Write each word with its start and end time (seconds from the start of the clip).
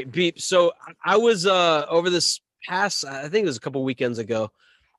Right, 0.00 0.12
beep. 0.12 0.40
So 0.40 0.72
I 1.04 1.16
was 1.16 1.46
uh 1.46 1.86
over 1.88 2.10
this 2.10 2.40
past, 2.68 3.04
I 3.04 3.28
think 3.28 3.44
it 3.44 3.46
was 3.46 3.56
a 3.56 3.60
couple 3.60 3.82
weekends 3.84 4.18
ago. 4.18 4.50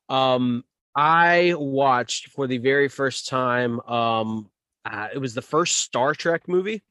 Um, 0.08 0.64
I 0.94 1.54
watched 1.56 2.28
for 2.28 2.46
the 2.46 2.58
very 2.58 2.88
first 2.88 3.28
time. 3.28 3.80
Um, 3.80 4.50
uh, 4.84 5.08
it 5.14 5.18
was 5.18 5.34
the 5.34 5.42
first 5.42 5.78
Star 5.78 6.14
Trek 6.14 6.48
movie. 6.48 6.82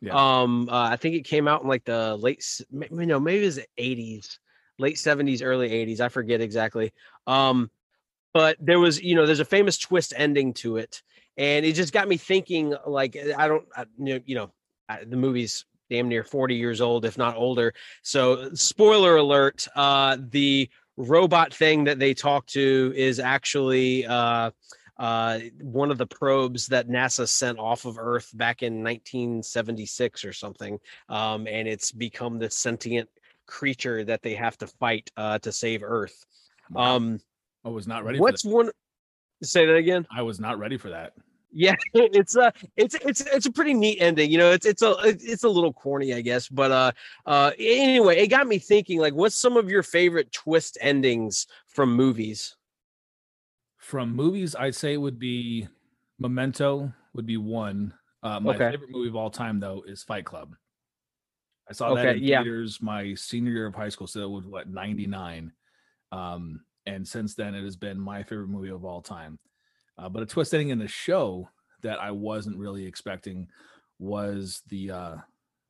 Yeah. 0.00 0.12
Um, 0.14 0.68
uh, 0.70 0.90
I 0.90 0.96
think 0.96 1.16
it 1.16 1.22
came 1.24 1.48
out 1.48 1.62
in 1.62 1.68
like 1.68 1.84
the 1.84 2.16
late, 2.16 2.44
you 2.70 3.06
know, 3.06 3.18
maybe 3.18 3.42
it 3.42 3.46
was 3.46 3.56
the 3.56 3.66
eighties, 3.78 4.38
late 4.78 4.98
seventies, 4.98 5.42
early 5.42 5.72
eighties. 5.72 6.00
I 6.00 6.08
forget 6.08 6.40
exactly. 6.40 6.92
Um, 7.26 7.70
but 8.32 8.56
there 8.60 8.78
was, 8.78 9.02
you 9.02 9.16
know, 9.16 9.26
there's 9.26 9.40
a 9.40 9.44
famous 9.44 9.78
twist 9.78 10.12
ending 10.16 10.52
to 10.54 10.76
it, 10.76 11.02
and 11.36 11.66
it 11.66 11.72
just 11.72 11.92
got 11.92 12.06
me 12.06 12.16
thinking. 12.16 12.76
Like, 12.86 13.16
I 13.16 13.48
don't, 13.48 13.64
I, 13.74 13.86
you 13.98 14.14
know, 14.14 14.20
you 14.24 14.34
know, 14.36 14.52
I- 14.88 15.04
the 15.04 15.16
movie's 15.16 15.64
damn 15.90 16.08
near 16.08 16.24
40 16.24 16.54
years 16.54 16.80
old, 16.80 17.04
if 17.04 17.18
not 17.18 17.36
older. 17.36 17.74
So, 18.02 18.52
spoiler 18.54 19.16
alert: 19.16 19.66
uh, 19.74 20.16
the 20.18 20.68
robot 20.96 21.54
thing 21.54 21.84
that 21.84 21.98
they 21.98 22.14
talk 22.14 22.46
to 22.46 22.92
is 22.96 23.20
actually 23.20 24.04
uh, 24.06 24.50
uh, 24.98 25.38
one 25.60 25.90
of 25.90 25.98
the 25.98 26.06
probes 26.06 26.66
that 26.66 26.88
NASA 26.88 27.28
sent 27.28 27.58
off 27.58 27.84
of 27.84 27.98
Earth 27.98 28.30
back 28.34 28.62
in 28.62 28.82
1976 28.82 30.24
or 30.24 30.32
something, 30.32 30.78
um, 31.08 31.46
and 31.46 31.68
it's 31.68 31.92
become 31.92 32.38
this 32.38 32.56
sentient 32.56 33.08
creature 33.46 34.04
that 34.04 34.22
they 34.22 34.34
have 34.34 34.58
to 34.58 34.66
fight 34.66 35.10
uh, 35.16 35.38
to 35.38 35.52
save 35.52 35.82
Earth. 35.82 36.26
Wow. 36.70 36.96
Um, 36.96 37.20
I 37.64 37.68
was 37.70 37.86
not 37.86 38.04
ready 38.04 38.18
what's 38.18 38.42
for 38.42 38.54
one? 38.54 38.70
Say 39.42 39.66
that 39.66 39.76
again. 39.76 40.06
I 40.10 40.22
was 40.22 40.40
not 40.40 40.58
ready 40.58 40.76
for 40.76 40.90
that. 40.90 41.12
Yeah, 41.50 41.76
it's 41.94 42.36
a 42.36 42.52
it's 42.76 42.94
it's 42.96 43.20
it's 43.22 43.46
a 43.46 43.52
pretty 43.52 43.74
neat 43.74 43.98
ending. 44.00 44.30
You 44.30 44.38
know, 44.38 44.50
it's 44.52 44.66
it's 44.66 44.82
a 44.82 44.94
it's 45.02 45.44
a 45.44 45.48
little 45.48 45.72
corny, 45.72 46.12
I 46.14 46.20
guess, 46.20 46.48
but 46.48 46.70
uh 46.70 46.92
uh 47.26 47.52
anyway, 47.58 48.18
it 48.18 48.28
got 48.28 48.46
me 48.46 48.58
thinking. 48.58 49.00
Like, 49.00 49.14
what's 49.14 49.34
some 49.36 49.56
of 49.56 49.70
your 49.70 49.82
favorite 49.82 50.30
twist 50.32 50.76
endings 50.80 51.46
from 51.66 51.94
movies? 51.94 52.56
From 53.78 54.14
movies, 54.14 54.54
I'd 54.54 54.74
say 54.74 54.94
it 54.94 54.98
would 54.98 55.18
be 55.18 55.68
Memento 56.18 56.92
would 57.14 57.26
be 57.26 57.36
one. 57.36 57.94
Uh, 58.22 58.40
my 58.40 58.54
Okay. 58.54 58.70
favorite 58.72 58.90
movie 58.90 59.08
of 59.08 59.16
all 59.16 59.30
time, 59.30 59.60
though, 59.60 59.84
is 59.86 60.02
Fight 60.02 60.24
Club. 60.24 60.54
I 61.68 61.72
saw 61.72 61.94
that 61.94 62.02
Okay, 62.06 62.16
in 62.16 62.22
yeah. 62.22 62.42
theaters 62.42 62.82
my 62.82 63.14
senior 63.14 63.52
year 63.52 63.66
of 63.66 63.74
high 63.74 63.88
school, 63.88 64.06
so 64.06 64.22
it 64.22 64.28
was 64.30 64.44
what 64.46 64.68
ninety 64.68 65.06
nine, 65.06 65.52
um, 66.12 66.60
and 66.86 67.06
since 67.06 67.34
then 67.34 67.54
it 67.54 67.62
has 67.62 67.76
been 67.76 68.00
my 68.00 68.22
favorite 68.22 68.48
movie 68.48 68.70
of 68.70 68.84
all 68.84 69.02
time. 69.02 69.38
Uh, 69.98 70.08
but 70.08 70.22
a 70.22 70.26
twist 70.26 70.54
ending 70.54 70.68
in 70.70 70.78
the 70.78 70.88
show 70.88 71.48
that 71.82 72.00
I 72.00 72.10
wasn't 72.12 72.56
really 72.56 72.84
expecting 72.86 73.48
was 73.98 74.62
the 74.68 74.90
uh, 74.90 75.16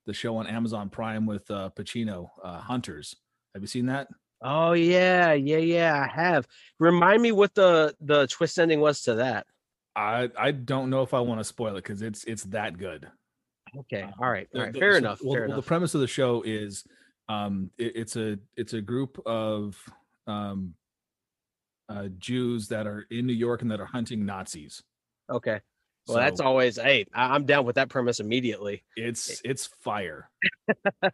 the 0.06 0.12
show 0.12 0.36
on 0.36 0.46
Amazon 0.46 0.90
Prime 0.90 1.26
with 1.26 1.50
uh, 1.50 1.70
Pacino, 1.76 2.28
uh, 2.42 2.58
Hunters. 2.58 3.16
Have 3.54 3.62
you 3.62 3.68
seen 3.68 3.86
that? 3.86 4.08
Oh 4.42 4.72
yeah, 4.72 5.32
yeah, 5.32 5.56
yeah. 5.58 6.00
I 6.00 6.06
have. 6.14 6.46
Remind 6.78 7.22
me 7.22 7.32
what 7.32 7.54
the 7.54 7.94
the 8.00 8.26
twist 8.28 8.58
ending 8.58 8.80
was 8.80 9.02
to 9.02 9.14
that. 9.16 9.46
I 9.96 10.30
I 10.38 10.52
don't 10.52 10.90
know 10.90 11.02
if 11.02 11.14
I 11.14 11.20
want 11.20 11.40
to 11.40 11.44
spoil 11.44 11.72
it 11.76 11.82
because 11.82 12.02
it's 12.02 12.24
it's 12.24 12.44
that 12.44 12.78
good. 12.78 13.08
Okay, 13.80 14.02
Um, 14.02 14.14
all 14.20 14.30
right, 14.30 14.46
all 14.54 14.62
right. 14.62 14.76
Fair 14.76 14.92
so- 14.92 14.98
enough. 14.98 15.20
Well, 15.22 15.32
fair 15.34 15.42
well, 15.42 15.52
enough. 15.52 15.64
the 15.64 15.68
premise 15.68 15.94
of 15.94 16.00
the 16.00 16.06
show 16.06 16.42
is 16.42 16.84
um 17.28 17.70
it- 17.78 17.96
it's 17.96 18.16
a 18.16 18.38
it's 18.56 18.74
a 18.74 18.80
group 18.80 19.20
of 19.26 19.76
um 20.26 20.74
uh 21.88 22.08
Jews 22.18 22.68
that 22.68 22.86
are 22.86 23.06
in 23.10 23.26
New 23.26 23.32
York 23.32 23.62
and 23.62 23.70
that 23.70 23.80
are 23.80 23.86
hunting 23.86 24.24
Nazis. 24.26 24.82
okay. 25.30 25.60
Well, 26.06 26.16
that's 26.16 26.40
always. 26.40 26.76
Hey, 26.80 27.04
I- 27.12 27.34
I'm 27.34 27.44
down 27.44 27.66
with 27.66 27.76
that 27.76 27.90
premise 27.90 28.18
immediately. 28.18 28.82
it's 28.96 29.42
it's 29.44 29.66
fire. 29.80 30.30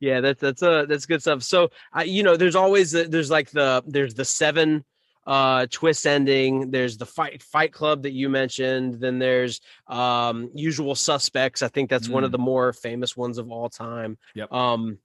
yeah 0.00 0.20
that's 0.20 0.40
that's 0.40 0.62
uh 0.62 0.84
that's 0.86 1.06
good 1.06 1.20
stuff 1.20 1.42
so 1.42 1.70
uh, 1.96 2.02
you 2.02 2.22
know 2.22 2.36
there's 2.36 2.56
always 2.56 2.90
there's 2.92 3.30
like 3.30 3.50
the 3.50 3.82
there's 3.86 4.14
the 4.14 4.24
seven 4.24 4.84
uh 5.26 5.66
twist 5.70 6.06
ending 6.06 6.70
there's 6.70 6.96
the 6.96 7.06
fight 7.06 7.42
fight 7.42 7.72
club 7.72 8.02
that 8.02 8.12
you 8.12 8.28
mentioned 8.28 8.94
then 8.94 9.18
there's 9.18 9.60
um 9.86 10.50
usual 10.54 10.94
suspects 10.94 11.62
i 11.62 11.68
think 11.68 11.88
that's 11.90 12.08
one 12.08 12.24
of 12.24 12.30
Mm. 12.30 12.32
the 12.32 12.38
more 12.38 12.72
famous 12.72 13.16
ones 13.16 13.38
of 13.38 13.50
all 13.50 13.68
time 13.68 14.18
Yep. 14.34 14.52
um 14.52 14.98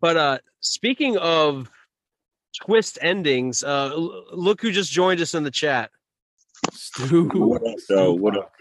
but 0.00 0.16
uh 0.16 0.38
speaking 0.60 1.16
of 1.16 1.70
twist 2.60 2.98
endings 3.00 3.64
uh 3.64 3.90
l- 3.92 4.24
look 4.32 4.60
who 4.60 4.70
just 4.70 4.90
joined 4.90 5.20
us 5.20 5.34
in 5.34 5.42
the 5.44 5.50
chat 5.50 5.90
Stu. 6.72 7.28
What 7.34 7.66
up, 7.66 7.76
though? 7.88 8.12
What 8.14 8.36
up? 8.36 8.52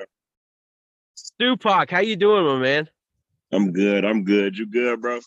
Stupac, 1.18 1.91
how 1.91 2.00
you 2.00 2.16
doing 2.16 2.46
my 2.46 2.57
man 2.59 2.90
I'm 3.53 3.72
good. 3.74 4.06
I'm 4.06 4.24
good. 4.24 4.57
You 4.57 4.66
good, 4.66 5.01
bro? 5.01 5.19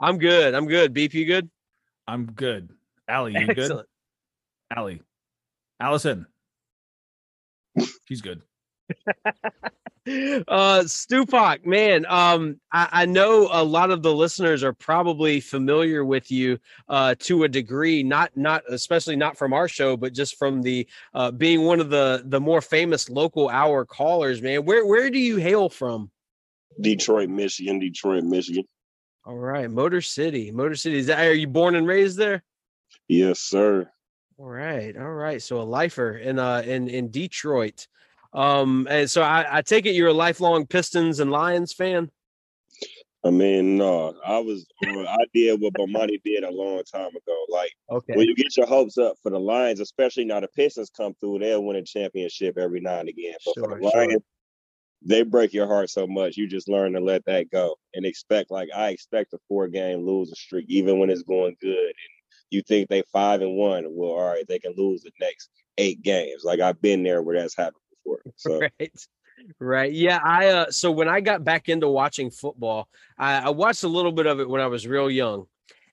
i'm 0.00 0.18
good 0.18 0.54
i'm 0.54 0.66
good 0.66 0.92
beep 0.92 1.12
you 1.14 1.24
good 1.26 1.50
I'm 2.06 2.24
good. 2.24 2.70
Allie, 3.06 3.34
you 3.34 3.46
good? 3.48 3.58
excellent 3.58 3.88
Allie. 4.74 5.02
Allison. 5.80 6.26
She's 8.06 8.22
good. 8.22 8.40
uh 10.48 10.80
Stupac, 10.84 11.66
man, 11.66 12.06
um, 12.06 12.58
I, 12.72 12.88
I 12.92 13.06
know 13.06 13.48
a 13.50 13.62
lot 13.62 13.90
of 13.90 14.02
the 14.02 14.12
listeners 14.12 14.62
are 14.62 14.72
probably 14.72 15.40
familiar 15.40 16.04
with 16.04 16.30
you 16.30 16.58
uh 16.88 17.14
to 17.20 17.44
a 17.44 17.48
degree, 17.48 18.02
not 18.02 18.36
not 18.36 18.62
especially 18.68 19.16
not 19.16 19.36
from 19.36 19.52
our 19.52 19.68
show, 19.68 19.96
but 19.96 20.12
just 20.12 20.38
from 20.38 20.62
the 20.62 20.86
uh 21.14 21.30
being 21.30 21.62
one 21.62 21.80
of 21.80 21.90
the 21.90 22.22
the 22.26 22.40
more 22.40 22.60
famous 22.60 23.08
local 23.10 23.48
hour 23.48 23.84
callers, 23.84 24.40
man. 24.40 24.64
Where 24.64 24.86
where 24.86 25.10
do 25.10 25.18
you 25.18 25.36
hail 25.36 25.68
from? 25.68 26.10
Detroit, 26.80 27.28
Michigan. 27.28 27.78
Detroit, 27.78 28.24
Michigan. 28.24 28.64
All 29.24 29.36
right, 29.36 29.70
Motor 29.70 30.00
City. 30.00 30.50
Motor 30.50 30.76
City. 30.76 30.98
Is 30.98 31.06
that 31.06 31.26
are 31.26 31.32
you 31.34 31.48
born 31.48 31.74
and 31.74 31.86
raised 31.86 32.16
there? 32.16 32.42
Yes, 33.08 33.40
sir. 33.40 33.90
All 34.38 34.46
right, 34.46 34.96
all 34.96 35.12
right. 35.12 35.42
So 35.42 35.60
a 35.60 35.64
lifer 35.64 36.16
in 36.16 36.38
uh 36.38 36.62
in 36.64 36.88
in 36.88 37.10
Detroit. 37.10 37.88
Um, 38.32 38.86
and 38.90 39.10
so 39.10 39.22
I, 39.22 39.58
I 39.58 39.62
take 39.62 39.86
it 39.86 39.94
you're 39.94 40.08
a 40.08 40.12
lifelong 40.12 40.66
Pistons 40.66 41.20
and 41.20 41.30
Lions 41.30 41.72
fan. 41.72 42.10
I 43.24 43.30
mean, 43.30 43.76
no, 43.76 44.14
I 44.24 44.38
was. 44.38 44.64
I 44.82 45.16
did 45.34 45.60
what 45.60 45.74
Bomani 45.74 46.22
did 46.24 46.44
a 46.44 46.50
long 46.50 46.82
time 46.84 47.08
ago. 47.10 47.44
Like 47.48 47.72
Okay. 47.90 48.14
when 48.14 48.28
you 48.28 48.36
get 48.36 48.56
your 48.56 48.66
hopes 48.66 48.96
up 48.96 49.16
for 49.22 49.30
the 49.30 49.40
Lions, 49.40 49.80
especially 49.80 50.24
now 50.24 50.38
the 50.40 50.48
Pistons 50.48 50.90
come 50.96 51.14
through, 51.14 51.40
they'll 51.40 51.64
win 51.64 51.76
a 51.76 51.82
championship 51.82 52.56
every 52.56 52.80
now 52.80 53.00
and 53.00 53.08
again. 53.08 53.34
But 53.44 53.54
for 53.54 53.60
Sure, 53.70 53.80
the 53.80 53.90
sure. 53.90 54.06
Lions, 54.06 54.22
they 55.02 55.22
break 55.22 55.52
your 55.52 55.66
heart 55.66 55.90
so 55.90 56.06
much. 56.06 56.36
You 56.36 56.46
just 56.46 56.68
learn 56.68 56.92
to 56.92 57.00
let 57.00 57.24
that 57.24 57.50
go 57.50 57.76
and 57.94 58.06
expect. 58.06 58.52
Like 58.52 58.68
I 58.74 58.90
expect 58.90 59.32
a 59.32 59.38
four 59.48 59.66
game 59.66 60.06
losing 60.06 60.34
streak, 60.36 60.66
even 60.68 60.98
when 61.00 61.10
it's 61.10 61.22
going 61.22 61.56
good. 61.60 61.76
And 61.76 61.94
you 62.50 62.62
think 62.62 62.88
they 62.88 63.02
five 63.12 63.40
and 63.40 63.56
one, 63.56 63.84
well, 63.90 64.10
all 64.10 64.28
right, 64.28 64.46
they 64.46 64.60
can 64.60 64.74
lose 64.76 65.02
the 65.02 65.10
next 65.20 65.50
eight 65.76 66.02
games. 66.02 66.44
Like 66.44 66.60
I've 66.60 66.80
been 66.80 67.02
there 67.02 67.20
where 67.22 67.38
that's 67.38 67.56
happened 67.56 67.82
before. 68.08 68.20
So 68.36 68.60
right 68.60 68.92
right 69.60 69.92
yeah 69.92 70.18
i 70.24 70.48
uh 70.48 70.70
so 70.70 70.90
when 70.90 71.08
i 71.08 71.20
got 71.20 71.44
back 71.44 71.68
into 71.68 71.88
watching 71.88 72.30
football 72.30 72.88
I, 73.18 73.38
I 73.38 73.50
watched 73.50 73.84
a 73.84 73.88
little 73.88 74.12
bit 74.12 74.26
of 74.26 74.40
it 74.40 74.48
when 74.48 74.60
i 74.60 74.66
was 74.66 74.86
real 74.86 75.10
young 75.10 75.46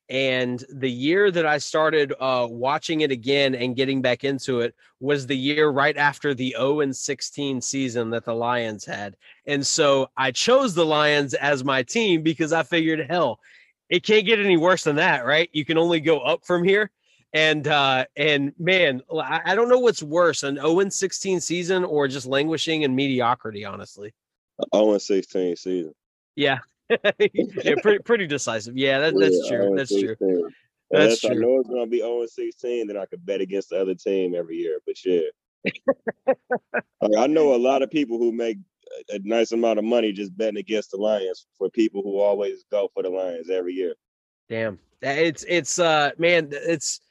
and 0.09 0.63
the 0.69 0.89
year 0.89 1.31
that 1.31 1.45
i 1.45 1.57
started 1.57 2.13
uh 2.19 2.47
watching 2.49 3.01
it 3.01 3.11
again 3.11 3.55
and 3.55 3.75
getting 3.75 4.01
back 4.01 4.23
into 4.23 4.61
it 4.61 4.75
was 4.99 5.25
the 5.25 5.37
year 5.37 5.69
right 5.69 5.97
after 5.97 6.33
the 6.33 6.55
0 6.57 6.81
and 6.81 6.95
16 6.95 7.61
season 7.61 8.09
that 8.11 8.25
the 8.25 8.33
lions 8.33 8.85
had 8.85 9.15
and 9.45 9.65
so 9.65 10.07
i 10.17 10.31
chose 10.31 10.73
the 10.73 10.85
lions 10.85 11.33
as 11.35 11.63
my 11.63 11.83
team 11.83 12.21
because 12.21 12.53
i 12.53 12.63
figured 12.63 13.05
hell 13.09 13.39
it 13.89 14.03
can't 14.03 14.25
get 14.25 14.39
any 14.39 14.57
worse 14.57 14.83
than 14.83 14.95
that 14.95 15.25
right 15.25 15.49
you 15.53 15.65
can 15.65 15.77
only 15.77 15.99
go 15.99 16.19
up 16.19 16.45
from 16.45 16.63
here 16.63 16.91
and 17.35 17.67
uh 17.67 18.05
and 18.15 18.53
man 18.57 19.01
I, 19.13 19.53
don't 19.55 19.67
know 19.67 19.77
what's 19.79 20.01
worse 20.01 20.43
an 20.43 20.55
0 20.55 20.79
and 20.79 20.91
16 20.91 21.41
season 21.41 21.83
or 21.83 22.07
just 22.07 22.25
languishing 22.25 22.83
in 22.83 22.95
mediocrity 22.95 23.65
honestly 23.65 24.13
0 24.73 24.93
and 24.93 25.01
16 25.01 25.55
season. 25.57 25.93
yeah 26.35 26.59
yeah 26.89 27.75
pretty, 27.81 27.99
pretty 27.99 28.25
decisive 28.25 28.77
yeah 28.77 28.99
that, 28.99 29.13
that's 29.19 29.35
Yeah, 29.43 29.49
true 29.49 29.57
0 29.57 29.67
and 29.67 29.77
that's 29.77 29.89
true 29.91 30.15
16. 30.19 30.43
That's 30.91 31.23
Unless 31.23 31.25
I 31.25 31.41
know 31.41 31.59
it's 31.59 31.69
gonna 31.69 31.87
be 31.87 31.97
0 31.97 32.21
and 32.21 32.29
16, 32.29 32.87
then 32.87 32.95
I 32.95 33.05
could 33.05 33.25
bet 33.25 33.41
against 33.41 33.69
the 33.71 33.81
other 33.81 33.95
team 33.95 34.33
every 34.35 34.57
year. 34.57 34.79
But 34.85 34.95
yeah. 35.03 35.21
Like, 37.01 37.17
I 37.17 37.25
know 37.25 37.55
a 37.55 37.57
lot 37.57 37.81
of 37.81 37.89
people 37.89 38.19
who 38.19 38.31
make 38.31 38.59
a, 39.11 39.15
a 39.15 39.19
nice 39.23 39.51
amount 39.51 39.79
of 39.79 39.83
money 39.85 40.11
just 40.11 40.37
betting 40.37 40.57
against 40.59 40.91
the 40.91 40.97
Lions 40.97 41.47
for 41.57 41.71
people 41.71 42.03
who 42.03 42.19
always 42.19 42.63
go 42.71 42.87
for 42.93 43.01
the 43.01 43.09
Lions 43.09 43.49
every 43.49 43.73
year. 43.73 43.95
damn 44.47 44.77
it's 45.01 45.43
it's 45.47 45.79
uh 45.79 46.11
man 46.19 46.49
it's 46.51 47.01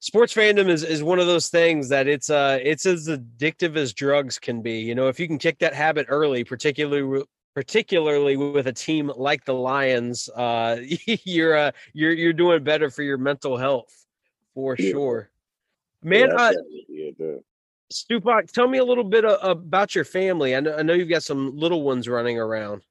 sports 0.00 0.32
fandom 0.34 0.68
is 0.68 0.84
is 0.84 1.02
one 1.02 1.18
of 1.18 1.26
those 1.26 1.48
things 1.48 1.88
that 1.88 2.06
it's 2.06 2.30
uh 2.30 2.58
it's 2.62 2.86
as 2.86 3.08
addictive 3.08 3.76
as 3.76 3.92
drugs 3.92 4.38
can 4.38 4.62
be 4.62 4.78
you 4.80 4.94
know 4.94 5.08
if 5.08 5.18
you 5.18 5.26
can 5.26 5.38
kick 5.38 5.58
that 5.58 5.74
habit 5.74 6.06
early 6.08 6.44
particularly 6.44 7.22
particularly 7.54 8.36
with 8.36 8.68
a 8.68 8.72
team 8.72 9.10
like 9.16 9.44
the 9.44 9.52
lions 9.54 10.28
uh 10.36 10.80
you're 11.24 11.56
uh 11.56 11.70
you're 11.92 12.12
you're 12.12 12.32
doing 12.32 12.62
better 12.62 12.90
for 12.90 13.02
your 13.02 13.18
mental 13.18 13.56
health 13.56 13.92
for 14.54 14.76
Yeah. 14.78 14.90
sure 14.92 15.30
man 16.02 16.28
yeah, 16.28 16.34
uh 16.34 16.52
yeah. 16.88 17.34
Stupac, 17.90 18.52
tell 18.52 18.68
me 18.68 18.76
a 18.76 18.84
little 18.84 19.02
bit 19.02 19.24
uh, 19.24 19.38
about 19.40 19.94
your 19.94 20.04
family. 20.04 20.54
I 20.54 20.60
know, 20.60 20.76
I 20.76 20.82
know 20.82 20.92
you've 20.92 21.08
got 21.08 21.22
some 21.22 21.56
little 21.56 21.82
ones 21.82 22.06
running 22.06 22.38
around. 22.38 22.82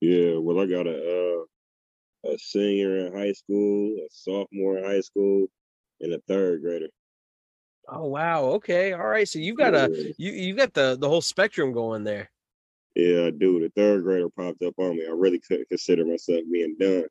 yeah. 0.00 0.36
Well, 0.36 0.60
I 0.60 0.66
got 0.66 0.86
a 0.86 1.40
uh, 2.26 2.30
a 2.30 2.38
senior 2.38 3.06
in 3.08 3.12
high 3.12 3.32
school, 3.32 3.96
a 3.98 4.06
sophomore 4.12 4.78
in 4.78 4.84
high 4.84 5.00
school, 5.00 5.48
and 6.04 6.14
a 6.14 6.20
third 6.28 6.62
grader. 6.62 6.88
Oh 7.88 8.06
wow. 8.06 8.44
Okay. 8.44 8.92
All 8.92 9.06
right. 9.06 9.28
So 9.28 9.38
you've 9.38 9.58
got 9.58 9.74
a 9.74 10.14
you 10.16 10.32
you 10.32 10.54
got 10.54 10.72
the 10.72 10.96
the 10.98 11.08
whole 11.08 11.20
spectrum 11.20 11.72
going 11.72 12.04
there. 12.04 12.30
yeah, 12.94 13.30
dude. 13.30 13.40
do. 13.40 13.60
The 13.60 13.72
third 13.74 14.04
grader 14.04 14.28
popped 14.30 14.62
up 14.62 14.74
on 14.78 14.96
me. 14.96 15.06
I 15.06 15.12
really 15.12 15.40
couldn't 15.40 15.68
consider 15.68 16.04
myself 16.04 16.42
being 16.50 16.76
done, 16.78 17.04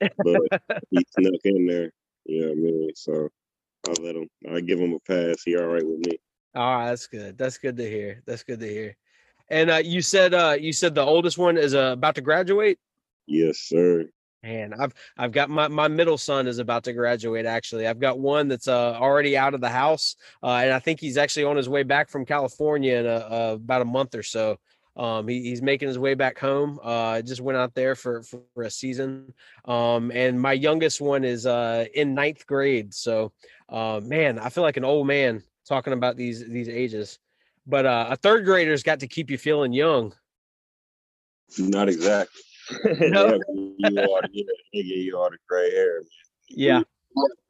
but 0.00 0.62
he 0.90 1.04
snuck 1.18 1.40
in 1.44 1.66
there. 1.66 1.90
You 2.24 2.40
know 2.40 2.48
what 2.48 2.58
I 2.58 2.60
mean? 2.60 2.90
So 2.94 3.28
I 3.88 3.92
let 4.02 4.16
him. 4.16 4.28
I 4.50 4.60
give 4.60 4.78
him 4.78 4.92
a 4.94 5.00
pass. 5.00 5.42
He 5.44 5.56
all 5.56 5.66
right 5.66 5.86
with 5.86 6.06
me. 6.06 6.18
Ah, 6.54 6.86
that's 6.86 7.06
good. 7.06 7.36
That's 7.36 7.58
good 7.58 7.76
to 7.76 7.88
hear. 7.88 8.22
That's 8.26 8.44
good 8.44 8.60
to 8.60 8.68
hear. 8.68 8.96
And 9.48 9.70
uh, 9.70 9.82
you 9.84 10.00
said 10.00 10.32
uh, 10.32 10.56
you 10.58 10.72
said 10.72 10.94
the 10.94 11.02
oldest 11.02 11.36
one 11.36 11.58
is 11.58 11.74
uh, 11.74 11.92
about 11.92 12.14
to 12.14 12.22
graduate. 12.22 12.78
Yes, 13.26 13.58
sir. 13.58 14.06
Man, 14.44 14.74
I've 14.78 14.92
I've 15.16 15.32
got 15.32 15.48
my 15.48 15.68
my 15.68 15.88
middle 15.88 16.18
son 16.18 16.46
is 16.46 16.58
about 16.58 16.84
to 16.84 16.92
graduate. 16.92 17.46
Actually, 17.46 17.86
I've 17.86 17.98
got 17.98 18.18
one 18.18 18.46
that's 18.46 18.68
uh, 18.68 18.92
already 18.92 19.38
out 19.38 19.54
of 19.54 19.62
the 19.62 19.70
house, 19.70 20.16
uh, 20.42 20.60
and 20.62 20.70
I 20.70 20.78
think 20.80 21.00
he's 21.00 21.16
actually 21.16 21.44
on 21.44 21.56
his 21.56 21.66
way 21.66 21.82
back 21.82 22.10
from 22.10 22.26
California 22.26 22.96
in 22.96 23.06
a, 23.06 23.14
uh, 23.14 23.52
about 23.54 23.80
a 23.80 23.86
month 23.86 24.14
or 24.14 24.22
so. 24.22 24.58
Um, 24.96 25.26
he, 25.28 25.42
he's 25.44 25.62
making 25.62 25.88
his 25.88 25.98
way 25.98 26.12
back 26.12 26.38
home. 26.38 26.78
Uh, 26.82 27.22
just 27.22 27.40
went 27.40 27.56
out 27.56 27.74
there 27.74 27.94
for 27.94 28.22
for 28.22 28.42
a 28.62 28.70
season. 28.70 29.32
Um, 29.64 30.12
and 30.12 30.38
my 30.38 30.52
youngest 30.52 31.00
one 31.00 31.24
is 31.24 31.46
uh 31.46 31.86
in 31.94 32.14
ninth 32.14 32.46
grade. 32.46 32.92
So, 32.92 33.32
uh, 33.70 34.02
man, 34.04 34.38
I 34.38 34.50
feel 34.50 34.62
like 34.62 34.76
an 34.76 34.84
old 34.84 35.06
man 35.06 35.42
talking 35.66 35.94
about 35.94 36.18
these 36.18 36.46
these 36.46 36.68
ages. 36.68 37.18
But 37.66 37.86
uh, 37.86 38.08
a 38.10 38.16
third 38.16 38.44
grader's 38.44 38.82
got 38.82 39.00
to 39.00 39.06
keep 39.06 39.30
you 39.30 39.38
feeling 39.38 39.72
young. 39.72 40.14
Not 41.58 41.88
exactly. 41.88 42.42
No? 43.00 43.38
you 43.52 43.98
all, 44.00 44.20
yeah, 44.32 44.44
they 44.72 44.82
give 44.82 44.86
you 44.86 45.16
all 45.18 45.30
the 45.30 45.38
gray 45.48 45.70
hair. 45.70 46.00
man. 46.00 46.08
Yeah. 46.48 46.82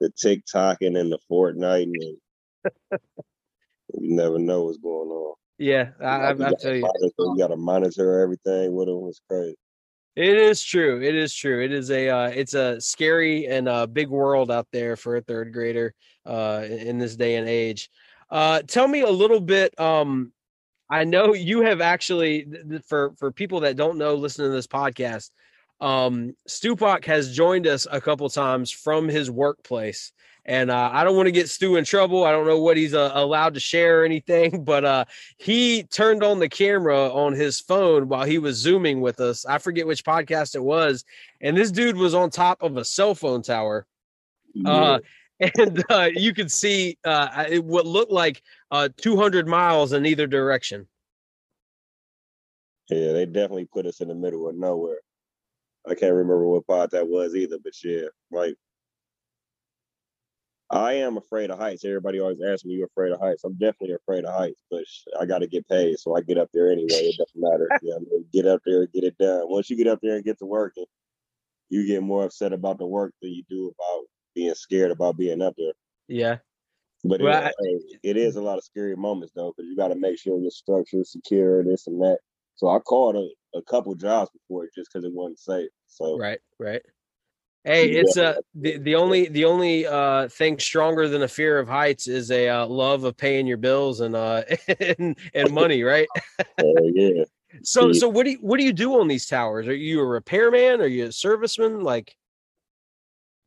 The 0.01 0.11
TikToking 0.11 0.87
and 0.87 0.97
then 0.97 1.11
the 1.11 1.19
Fortnite, 1.31 1.85
and 1.85 2.17
you 3.95 4.15
never 4.17 4.39
know 4.39 4.65
what's 4.65 4.79
going 4.79 5.09
on. 5.09 5.35
Yeah, 5.59 5.91
I, 6.01 6.05
I, 6.05 6.31
I 6.31 6.35
tell 6.35 6.75
you. 6.75 6.83
monitor- 6.83 7.11
you 7.19 7.37
got 7.39 7.47
to 7.49 7.57
monitor 7.57 8.21
everything 8.21 8.75
with 8.75 8.89
them. 8.89 9.07
It's 9.09 9.21
crazy. 9.29 9.57
It 10.17 10.37
is 10.37 10.63
true. 10.63 11.03
It 11.03 11.15
is 11.15 11.35
true. 11.35 11.65
It 11.65 11.73
is 11.73 11.91
a 11.91 12.09
uh, 12.09 12.29
it's 12.29 12.55
a 12.55 12.81
scary 12.81 13.47
and 13.47 13.69
a 13.69 13.87
big 13.87 14.09
world 14.09 14.51
out 14.51 14.69
there 14.73 14.97
for 14.97 15.17
a 15.17 15.21
third 15.21 15.53
grader 15.53 15.93
uh, 16.27 16.63
in 16.65 16.79
in 16.79 16.99
this 16.99 17.17
day 17.17 17.37
and 17.37 17.49
age. 17.49 17.91
Uh, 18.31 18.63
tell 18.63 18.87
me 18.87 19.01
a 19.01 19.11
little 19.11 19.41
bit. 19.41 19.79
Um, 19.81 20.33
I 20.95 21.03
know 21.03 21.35
you 21.35 21.63
have 21.63 21.81
actually 21.81 22.47
for 22.87 23.15
for 23.17 23.33
people 23.33 23.59
that 23.61 23.75
don't 23.75 23.99
know, 23.99 24.15
listening 24.15 24.51
to 24.51 24.55
this 24.55 24.69
podcast. 24.69 25.31
Um, 25.81 26.37
Stupac 26.49 27.05
has 27.07 27.35
joined 27.35 27.67
us 27.67 27.85
a 27.91 28.01
couple 28.01 28.29
times 28.29 28.71
from 28.71 29.09
his 29.09 29.29
workplace, 29.29 30.13
and 30.45 30.71
uh, 30.71 30.91
I 30.93 31.03
don't 31.03 31.17
want 31.17 31.27
to 31.27 31.33
get 31.33 31.51
Stu 31.51 31.75
in 31.75 31.85
trouble. 31.85 32.23
I 32.23 32.31
don't 32.31 32.47
know 32.47 32.61
what 32.61 32.77
he's 32.77 32.95
uh, 32.95 33.11
allowed 33.13 33.55
to 33.55 33.61
share 33.61 34.03
or 34.03 34.05
anything, 34.05 34.63
but 34.65 34.85
uh, 34.85 35.05
he 35.37 35.83
turned 35.83 36.23
on 36.23 36.39
the 36.39 36.49
camera 36.49 37.13
on 37.13 37.33
his 37.33 37.59
phone 37.59 38.07
while 38.07 38.25
he 38.25 38.39
was 38.39 38.57
zooming 38.57 39.01
with 39.01 39.19
us. 39.19 39.45
I 39.45 39.59
forget 39.59 39.89
which 39.89 40.05
podcast 40.05 40.55
it 40.55 40.63
was, 40.63 41.05
and 41.41 41.57
this 41.57 41.73
dude 41.73 41.97
was 41.97 42.15
on 42.15 42.31
top 42.31 42.63
of 42.63 42.77
a 42.77 42.85
cell 42.85 43.17
phone 43.17 43.43
tower, 43.43 43.85
uh, 44.65 45.01
and 45.41 45.85
uh, 45.91 46.11
you 46.15 46.33
could 46.33 46.53
see 46.53 46.99
uh, 47.05 47.47
it, 47.49 47.65
what 47.65 47.85
looked 47.85 48.13
like 48.13 48.43
uh, 48.75 48.89
200 48.97 49.47
miles 49.47 49.93
in 49.93 50.05
either 50.05 50.27
direction. 50.27 50.89
yeah, 52.91 53.13
they 53.13 53.25
definitely 53.25 53.67
put 53.73 53.87
us 53.87 54.01
in 54.01 54.09
the 54.09 54.15
middle 54.17 54.49
of 54.49 54.57
nowhere. 54.57 54.99
I 55.89 55.95
can't 55.95 56.13
remember 56.13 56.45
what 56.45 56.67
part 56.67 56.91
that 56.91 57.07
was 57.07 57.37
either, 57.37 57.59
but 57.63 57.73
yeah, 57.85 58.09
like 58.33 58.57
I 60.71 60.95
am 60.95 61.19
afraid 61.19 61.51
of 61.51 61.59
heights. 61.59 61.85
Everybody 61.85 62.21
always 62.21 62.41
asks 62.43 62.65
me, 62.65 62.75
"You 62.75 62.85
afraid 62.87 63.13
of 63.13 63.21
heights?" 63.21 63.45
I'm 63.45 63.53
definitely 63.53 63.95
afraid 63.95 64.25
of 64.25 64.35
heights, 64.35 64.61
but 64.71 64.83
I 65.21 65.25
got 65.25 65.39
to 65.39 65.47
get 65.47 65.69
paid, 65.69 66.01
so 66.01 66.17
I 66.17 66.23
get 66.23 66.39
up 66.39 66.49
there 66.53 66.73
anyway. 66.73 66.89
It 66.89 67.17
doesn't 67.17 67.41
matter. 67.41 67.71
Yeah, 67.83 67.95
I 67.95 67.99
mean, 67.99 68.25
get 68.33 68.47
up 68.47 68.63
there 68.67 68.81
and 68.81 68.93
get 68.93 69.05
it 69.05 69.17
done. 69.19 69.43
Once 69.49 69.71
you 69.71 69.77
get 69.77 69.87
up 69.87 70.01
there 70.03 70.17
and 70.17 70.25
get 70.25 70.39
to 70.39 70.47
working, 70.47 70.87
you 71.69 71.87
get 71.87 72.03
more 72.03 72.25
upset 72.25 72.53
about 72.53 72.79
the 72.79 72.87
work 72.87 73.15
than 73.23 73.31
you 73.31 73.45
do 73.49 73.73
about 73.79 74.07
being 74.35 74.55
scared 74.55 74.91
about 74.91 75.17
being 75.17 75.43
up 75.43 75.55
there. 75.57 75.75
Yeah, 76.09 76.39
But 77.05 77.21
Well, 77.21 77.47
it, 77.47 77.55
hey, 77.61 77.99
it 78.03 78.17
is 78.17 78.37
a 78.37 78.43
lot 78.43 78.59
of 78.59 78.65
scary 78.65 78.97
moments 78.97 79.33
though, 79.35 79.53
because 79.55 79.69
you 79.69 79.77
got 79.77 79.89
to 79.89 79.95
make 79.95 80.19
sure 80.19 80.39
your 80.39 80.51
structure 80.51 81.01
is 81.01 81.13
secure, 81.13 81.63
this 81.63 81.87
and 81.87 82.01
that. 82.01 82.19
So 82.57 82.69
I 82.69 82.79
called 82.79 83.17
a, 83.17 83.29
a 83.59 83.63
couple 83.63 83.95
jobs 83.95 84.31
before 84.31 84.67
just 84.75 84.91
because 84.93 85.05
it 85.05 85.13
wasn't 85.13 85.39
safe. 85.39 85.71
So 85.87 86.17
right, 86.19 86.41
right. 86.59 86.83
Hey, 87.65 87.91
Yeah. 87.91 88.01
it's 88.01 88.17
uh 88.17 88.37
the, 88.55 88.79
the 88.79 88.95
only 88.95 89.27
the 89.27 89.45
only 89.45 89.87
uh 89.87 90.29
thing 90.29 90.59
stronger 90.59 91.09
than 91.09 91.23
a 91.23 91.29
fear 91.29 91.59
of 91.59 91.69
heights 91.69 92.09
is 92.09 92.31
a 92.31 92.49
uh, 92.49 92.67
love 92.67 93.05
of 93.05 93.17
paying 93.17 93.47
your 93.47 93.57
bills 93.57 94.01
and 94.01 94.15
uh 94.15 94.43
and, 94.99 95.17
and 95.35 95.53
money, 95.53 95.83
right? 95.83 96.09
uh, 96.41 96.65
yeah, 96.95 97.25
So 97.63 97.89
Yeah. 97.89 97.99
so 97.99 98.09
what 98.09 98.25
do 98.25 98.33
you 98.33 98.39
what 98.39 98.59
do 98.59 98.65
you 98.65 98.73
do 98.73 99.01
on 99.01 99.09
these 99.09 99.27
towers? 99.27 99.69
Are 99.69 99.75
you 99.75 100.01
a 100.01 100.07
repairman? 100.07 100.81
Are 100.81 100.87
you 100.87 101.07
a 101.07 101.09
serviceman? 101.09 101.83
Like 101.83 102.17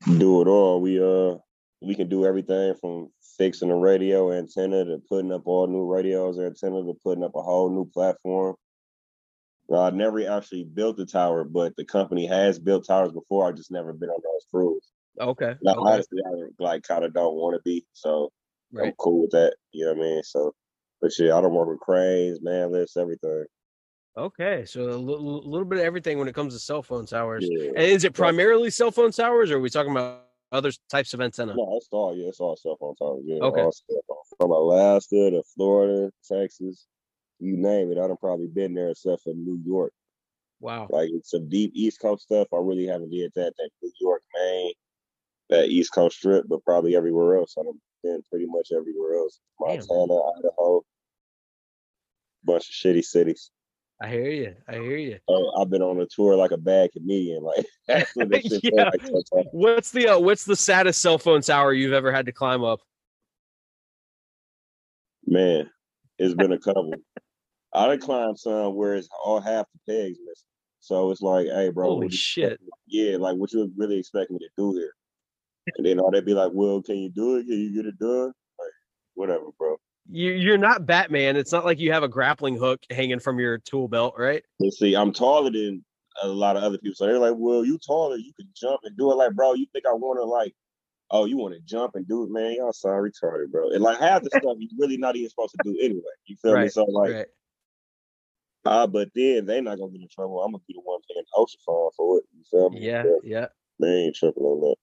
do 0.05 0.41
it 0.41 0.47
all. 0.47 0.79
We 0.81 0.99
uh 1.01 1.37
we 1.81 1.95
can 1.95 2.09
do 2.09 2.25
everything 2.25 2.73
from 2.75 3.11
fixing 3.37 3.69
a 3.69 3.75
radio 3.75 4.31
antenna 4.31 4.85
to 4.85 5.01
putting 5.09 5.31
up 5.31 5.43
all 5.45 5.67
new 5.67 5.85
radios 5.85 6.39
antenna 6.39 6.83
to 6.83 6.93
putting 7.03 7.23
up 7.23 7.35
a 7.35 7.41
whole 7.41 7.69
new 7.69 7.85
platform. 7.85 8.55
Now, 9.69 9.79
I 9.79 9.89
never 9.89 10.29
actually 10.29 10.63
built 10.63 10.99
a 10.99 11.05
tower, 11.05 11.43
but 11.43 11.75
the 11.75 11.85
company 11.85 12.25
has 12.25 12.57
built 12.57 12.87
towers 12.87 13.11
before. 13.11 13.47
I 13.47 13.51
just 13.51 13.71
never 13.71 13.93
been 13.93 14.09
on 14.09 14.21
those 14.23 14.45
crews. 14.51 14.91
okay, 15.19 15.55
Now, 15.61 15.73
okay, 15.73 15.91
honestly, 15.91 16.21
I 16.25 16.63
like 16.63 16.83
kind 16.83 17.03
of 17.03 17.13
don't 17.13 17.35
want 17.35 17.55
to 17.55 17.61
be. 17.63 17.85
So 17.93 18.31
I'm 18.81 18.93
cool 18.97 19.21
with 19.21 19.31
that. 19.31 19.55
You 19.71 19.85
know 19.85 19.93
what 19.93 19.99
I 19.99 20.09
mean? 20.09 20.23
So, 20.23 20.53
but 21.01 21.11
shit, 21.11 21.31
I 21.31 21.41
don't 21.41 21.53
work 21.53 21.67
with 21.67 21.79
cranes, 21.79 22.41
man 22.41 22.71
lifts, 22.71 22.95
everything. 22.97 23.45
Okay, 24.17 24.65
so 24.65 24.81
a 24.81 24.95
little, 24.95 25.47
little 25.47 25.65
bit 25.65 25.79
of 25.79 25.85
everything 25.85 26.17
when 26.17 26.27
it 26.27 26.33
comes 26.33 26.53
to 26.53 26.59
cell 26.59 26.81
phone 26.81 27.05
towers. 27.05 27.45
Yeah. 27.47 27.67
And 27.69 27.77
is 27.77 28.03
it 28.03 28.13
primarily 28.13 28.71
cell 28.71 28.89
phone 28.89 29.11
towers, 29.11 29.51
or 29.51 29.57
are 29.57 29.59
we 29.59 29.69
talking 29.69 29.91
about 29.91 30.26
other 30.51 30.71
types 30.89 31.13
of 31.13 31.21
antenna? 31.21 31.53
No, 31.55 31.77
it's 31.77 31.87
all 31.91 32.15
yeah, 32.15 32.27
it's 32.27 32.39
all 32.39 32.55
cell 32.55 32.77
phone 32.79 32.95
towers. 32.95 33.23
Yeah, 33.25 33.39
Okay. 33.43 33.61
all 33.61 33.71
cell 33.71 34.01
phone. 34.07 34.17
From 34.39 34.51
Alaska 34.51 35.31
to 35.31 35.43
Florida, 35.55 36.11
Texas, 36.29 36.87
you 37.39 37.57
name 37.57 37.91
it. 37.91 37.97
I 37.97 38.07
done 38.07 38.17
probably 38.17 38.47
been 38.47 38.73
there 38.73 38.89
except 38.89 39.23
for 39.23 39.33
New 39.33 39.59
York. 39.65 39.93
Wow. 40.59 40.87
Like 40.89 41.09
some 41.23 41.47
deep 41.49 41.71
East 41.75 41.99
Coast 42.01 42.23
stuff. 42.23 42.47
I 42.53 42.57
really 42.57 42.87
haven't 42.87 43.11
did 43.11 43.31
that. 43.35 43.53
That 43.57 43.69
New 43.81 43.91
York, 44.01 44.23
Maine, 44.35 44.73
that 45.49 45.69
East 45.69 45.91
Coast 45.93 46.17
strip, 46.17 46.45
but 46.47 46.63
probably 46.65 46.95
everywhere 46.95 47.37
else. 47.37 47.55
I've 47.59 47.65
been 48.03 48.21
pretty 48.29 48.47
much 48.47 48.69
everywhere 48.75 49.15
else. 49.17 49.39
Damn. 49.59 49.77
Montana, 49.87 50.19
Idaho, 50.39 50.81
bunch 52.43 52.69
of 52.69 52.73
shitty 52.73 53.03
cities. 53.03 53.51
I 53.99 54.09
hear 54.09 54.29
you. 54.29 54.55
I 54.67 54.73
hear 54.73 54.97
you. 54.97 55.17
Uh, 55.27 55.59
I've 55.61 55.69
been 55.69 55.81
on 55.81 55.99
a 55.99 56.05
tour 56.05 56.35
like 56.35 56.51
a 56.51 56.57
bad 56.57 56.91
comedian. 56.91 57.43
Like 57.43 57.65
that's 57.87 58.15
what 58.15 58.29
this 58.29 58.59
Yeah. 58.63 58.83
like 58.83 59.01
sometimes. 59.01 59.49
What's 59.51 59.91
the 59.91 60.09
uh, 60.09 60.19
what's 60.19 60.45
the 60.45 60.55
saddest 60.55 61.01
cell 61.01 61.17
phone 61.17 61.41
tower 61.41 61.73
you've 61.73 61.93
ever 61.93 62.11
had 62.11 62.27
to 62.27 62.31
climb 62.31 62.63
up? 62.63 62.81
Man, 65.25 65.69
it's 66.19 66.35
been 66.35 66.51
a 66.51 66.59
couple. 66.59 66.93
I 67.73 67.87
done 67.87 67.99
climbed 67.99 68.39
some 68.39 68.75
where 68.75 68.95
it's 68.95 69.09
all 69.25 69.39
half 69.39 69.65
the 69.73 69.91
pegs 69.91 70.19
missing. 70.19 70.43
So 70.79 71.11
it's 71.11 71.21
like, 71.21 71.47
hey, 71.47 71.69
bro, 71.69 71.87
Holy 71.87 72.09
shit. 72.09 72.61
Yeah, 72.85 73.17
like 73.17 73.35
what 73.35 73.51
you 73.51 73.71
really 73.75 73.99
expect 73.99 74.31
me 74.31 74.39
to 74.39 74.47
do 74.57 74.73
here? 74.73 74.93
And 75.75 75.85
then 75.85 75.99
all 75.99 76.11
they'd 76.11 76.23
be 76.23 76.33
like, 76.33 76.51
well, 76.53 76.81
can 76.81 76.97
you 76.97 77.09
do 77.09 77.37
it? 77.37 77.45
Can 77.45 77.59
you 77.59 77.75
get 77.75 77.85
it 77.87 77.99
done? 77.99 78.27
Like, 78.27 78.71
whatever, 79.15 79.45
bro. 79.57 79.75
You 80.09 80.31
you're 80.31 80.57
not 80.57 80.85
Batman. 80.85 81.35
It's 81.35 81.51
not 81.51 81.65
like 81.65 81.79
you 81.79 81.91
have 81.91 82.03
a 82.03 82.07
grappling 82.07 82.57
hook 82.57 82.81
hanging 82.89 83.19
from 83.19 83.39
your 83.39 83.57
tool 83.57 83.87
belt, 83.87 84.15
right? 84.17 84.43
And 84.59 84.73
see, 84.73 84.95
I'm 84.95 85.11
taller 85.11 85.51
than 85.51 85.83
a 86.23 86.27
lot 86.27 86.57
of 86.57 86.63
other 86.63 86.77
people. 86.77 86.95
So 86.95 87.05
they're 87.05 87.19
like, 87.19 87.35
well, 87.37 87.65
you 87.65 87.77
taller, 87.77 88.15
you 88.17 88.33
can 88.33 88.47
jump 88.55 88.81
and 88.83 88.97
do 88.97 89.11
it. 89.11 89.15
Like, 89.15 89.33
bro, 89.33 89.53
you 89.53 89.65
think 89.73 89.85
I 89.85 89.93
want 89.93 90.19
to 90.19 90.23
like, 90.23 90.53
oh, 91.11 91.25
you 91.25 91.37
want 91.37 91.53
to 91.55 91.59
jump 91.61 91.95
and 91.95 92.07
do 92.07 92.23
it, 92.23 92.31
man? 92.31 92.55
Y'all 92.55 92.73
sound 92.73 93.03
retarded, 93.03 93.51
bro. 93.51 93.69
And 93.69 93.81
like 93.81 93.99
half 93.99 94.23
the 94.23 94.29
stuff 94.31 94.57
you're 94.59 94.69
really 94.79 94.97
not 94.97 95.15
even 95.15 95.29
supposed 95.29 95.53
to 95.53 95.59
do 95.63 95.77
anyway. 95.81 96.01
You 96.25 96.35
feel 96.41 96.53
me? 96.53 96.61
Right, 96.61 96.71
So 96.71 96.85
like, 96.85 97.13
right. 97.13 97.27
ah, 98.65 98.87
but 98.87 99.09
then 99.13 99.45
they're 99.45 99.61
not 99.61 99.77
gonna 99.77 99.91
get 99.91 100.01
in 100.01 100.07
trouble. 100.09 100.41
I'm 100.41 100.51
gonna 100.51 100.63
be 100.67 100.73
the 100.73 100.81
one 100.81 101.01
paying 101.11 101.25
ocean 101.35 101.59
fine 101.65 101.89
for 101.95 102.19
it. 102.19 102.25
You 102.35 102.43
feel 102.49 102.69
me? 102.69 102.79
Yeah, 102.81 103.03
But 103.03 103.27
yeah. 103.27 103.47
They 103.79 103.87
ain't 103.87 104.15
tripping 104.15 104.43
on 104.43 104.61
that. 104.61 104.75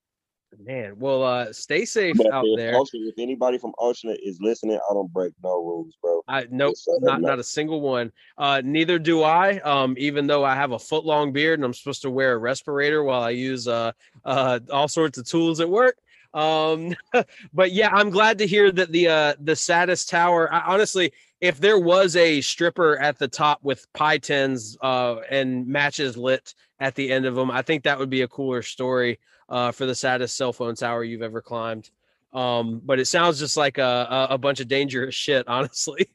Man, 0.58 0.98
well, 0.98 1.22
uh, 1.22 1.52
stay 1.52 1.84
safe 1.84 2.16
But 2.16 2.32
out 2.32 2.44
if, 2.46 2.56
there. 2.58 2.76
Ocean, 2.76 3.04
if 3.06 3.14
anybody 3.18 3.58
from 3.58 3.72
Ocean 3.78 4.16
is 4.22 4.38
listening, 4.40 4.78
I 4.90 4.94
don't 4.94 5.12
break 5.12 5.32
no 5.42 5.56
rules, 5.56 5.94
bro. 6.00 6.22
I 6.28 6.46
nope, 6.50 6.72
Just 6.72 6.84
so 6.84 6.98
they 7.00 7.06
not 7.06 7.20
not 7.20 7.38
a 7.38 7.44
single 7.44 7.80
one. 7.80 8.12
Uh, 8.38 8.62
neither 8.64 8.98
do 8.98 9.22
I. 9.22 9.58
Um, 9.60 9.94
even 9.98 10.26
though 10.26 10.44
I 10.44 10.54
have 10.54 10.72
a 10.72 10.78
foot 10.78 11.04
long 11.04 11.32
beard 11.32 11.58
and 11.58 11.64
I'm 11.64 11.74
supposed 11.74 12.02
to 12.02 12.10
wear 12.10 12.32
a 12.32 12.38
respirator 12.38 13.02
while 13.04 13.22
I 13.22 13.30
use 13.30 13.66
uh, 13.68 13.92
uh, 14.24 14.60
all 14.70 14.88
sorts 14.88 15.18
of 15.18 15.26
tools 15.26 15.60
at 15.60 15.68
work. 15.68 15.96
Um, 16.32 16.94
but 17.52 17.72
yeah, 17.72 17.90
I'm 17.92 18.10
glad 18.10 18.38
to 18.38 18.46
hear 18.46 18.70
that 18.72 18.92
the 18.92 19.08
uh, 19.08 19.34
the 19.40 19.56
saddest 19.56 20.08
tower. 20.08 20.52
I, 20.52 20.60
honestly, 20.60 21.12
if 21.40 21.58
there 21.58 21.78
was 21.78 22.16
a 22.16 22.40
stripper 22.40 22.98
at 22.98 23.18
the 23.18 23.28
top 23.28 23.60
with 23.62 23.86
pie 23.92 24.18
tins 24.18 24.76
uh, 24.82 25.16
and 25.30 25.66
matches 25.66 26.16
lit 26.16 26.54
at 26.80 26.94
the 26.94 27.12
end 27.12 27.26
of 27.26 27.34
them, 27.34 27.50
I 27.50 27.62
think 27.62 27.84
that 27.84 27.98
would 27.98 28.10
be 28.10 28.22
a 28.22 28.28
cooler 28.28 28.62
story 28.62 29.18
uh, 29.54 29.70
for 29.70 29.86
the 29.86 29.94
saddest 29.94 30.36
cell 30.36 30.52
phone 30.52 30.74
tower 30.74 31.04
you've 31.04 31.22
ever 31.22 31.40
climbed. 31.40 31.90
Um, 32.32 32.82
but 32.84 32.98
it 32.98 33.04
sounds 33.04 33.38
just 33.38 33.56
like 33.56 33.78
a, 33.78 34.26
a, 34.30 34.34
a 34.34 34.38
bunch 34.38 34.58
of 34.58 34.66
dangerous 34.66 35.14
shit, 35.14 35.46
honestly. 35.48 36.10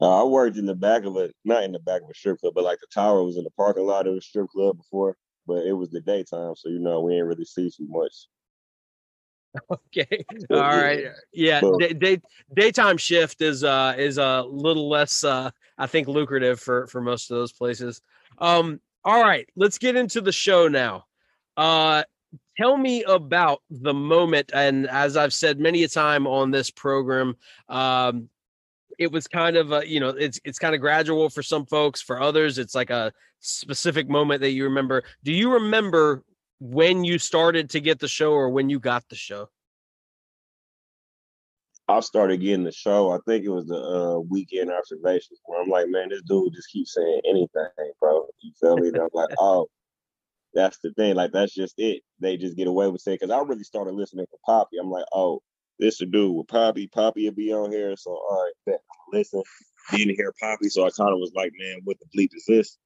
Uh, 0.00 0.22
I 0.22 0.24
worked 0.24 0.56
in 0.56 0.64
the 0.64 0.76
back 0.76 1.02
of 1.02 1.16
a, 1.16 1.30
not 1.44 1.64
in 1.64 1.72
the 1.72 1.80
back 1.80 2.02
of 2.02 2.08
a 2.08 2.14
strip 2.14 2.38
club, 2.38 2.54
but 2.54 2.62
like 2.62 2.78
the 2.78 2.86
tower 2.94 3.24
was 3.24 3.36
in 3.36 3.42
the 3.42 3.50
parking 3.50 3.84
lot 3.84 4.06
of 4.06 4.14
a 4.14 4.20
strip 4.20 4.48
club 4.50 4.76
before, 4.76 5.16
but 5.44 5.66
it 5.66 5.72
was 5.72 5.90
the 5.90 6.00
daytime, 6.00 6.54
so 6.54 6.68
you 6.68 6.78
know 6.78 7.00
we 7.00 7.16
ain't 7.16 7.26
really 7.26 7.44
see 7.44 7.68
too 7.68 7.88
much. 7.88 8.14
Okay. 9.72 10.24
All 10.50 10.58
yeah. 10.58 10.80
right. 10.80 11.04
Yeah. 11.32 11.62
Day, 11.78 11.92
day 11.94 12.20
daytime 12.54 12.98
shift 12.98 13.40
is 13.40 13.64
uh 13.64 13.94
is 13.96 14.18
a 14.18 14.44
little 14.46 14.90
less 14.90 15.24
uh 15.24 15.50
I 15.78 15.86
think 15.86 16.06
lucrative 16.06 16.60
for 16.60 16.86
for 16.86 17.00
most 17.00 17.30
of 17.30 17.38
those 17.38 17.52
places. 17.52 18.02
Um. 18.36 18.78
All 19.04 19.20
right. 19.20 19.48
Let's 19.56 19.78
get 19.78 19.96
into 19.96 20.20
the 20.20 20.32
show 20.32 20.68
now. 20.68 21.06
Uh. 21.56 22.04
Tell 22.58 22.76
me 22.76 23.04
about 23.04 23.62
the 23.70 23.94
moment, 23.94 24.50
and 24.52 24.88
as 24.88 25.16
I've 25.16 25.32
said 25.32 25.60
many 25.60 25.84
a 25.84 25.88
time 25.88 26.26
on 26.26 26.50
this 26.50 26.70
program, 26.70 27.36
um, 27.68 28.28
it 28.98 29.12
was 29.12 29.28
kind 29.28 29.56
of 29.56 29.70
a 29.70 29.88
you 29.88 30.00
know 30.00 30.08
it's 30.08 30.40
it's 30.44 30.58
kind 30.58 30.74
of 30.74 30.80
gradual 30.80 31.30
for 31.30 31.42
some 31.42 31.66
folks. 31.66 32.02
For 32.02 32.20
others, 32.20 32.58
it's 32.58 32.74
like 32.74 32.90
a 32.90 33.12
specific 33.38 34.08
moment 34.08 34.40
that 34.40 34.50
you 34.50 34.64
remember. 34.64 35.04
Do 35.22 35.32
you 35.32 35.52
remember 35.52 36.24
when 36.58 37.04
you 37.04 37.18
started 37.20 37.70
to 37.70 37.80
get 37.80 38.00
the 38.00 38.08
show 38.08 38.32
or 38.32 38.50
when 38.50 38.68
you 38.68 38.80
got 38.80 39.08
the 39.08 39.16
show? 39.16 39.48
I 41.86 42.00
started 42.00 42.40
getting 42.40 42.64
the 42.64 42.72
show. 42.72 43.12
I 43.12 43.18
think 43.26 43.44
it 43.44 43.50
was 43.50 43.66
the 43.66 43.80
uh, 43.80 44.18
weekend 44.18 44.70
observations 44.70 45.40
where 45.44 45.62
I'm 45.62 45.70
like, 45.70 45.88
man, 45.88 46.10
this 46.10 46.22
dude 46.22 46.52
just 46.52 46.70
keeps 46.70 46.94
saying 46.94 47.20
anything, 47.24 47.92
bro. 47.98 48.26
You 48.40 48.52
feel 48.60 48.76
me? 48.76 48.88
And 48.88 48.98
I'm 48.98 49.08
like, 49.14 49.30
oh, 49.38 49.68
that's 50.54 50.78
the 50.82 50.92
thing. 50.92 51.14
Like 51.14 51.32
that's 51.32 51.54
just 51.54 51.74
it. 51.78 52.02
They 52.20 52.36
just 52.36 52.56
get 52.56 52.68
away 52.68 52.88
with 52.88 53.00
saying 53.02 53.18
because 53.20 53.34
I 53.34 53.40
really 53.40 53.64
started 53.64 53.94
listening 53.94 54.26
to 54.26 54.36
Poppy. 54.46 54.78
I'm 54.80 54.90
like, 54.90 55.04
oh, 55.12 55.40
this 55.78 56.00
a 56.00 56.06
dude 56.06 56.34
with 56.36 56.48
Poppy. 56.48 56.88
Poppy 56.88 57.24
will 57.28 57.34
be 57.34 57.52
on 57.52 57.70
here. 57.72 57.94
So 57.96 58.10
all 58.12 58.44
right, 58.44 58.52
bet. 58.72 58.80
listen. 59.12 59.42
Didn't 59.92 60.16
hear 60.16 60.34
Poppy, 60.40 60.68
so 60.68 60.82
I 60.86 60.90
kind 60.90 61.12
of 61.12 61.18
was 61.18 61.32
like, 61.34 61.52
man, 61.58 61.78
what 61.84 61.96
the 61.98 62.06
bleep 62.18 62.28
is 62.34 62.44
this? 62.46 62.76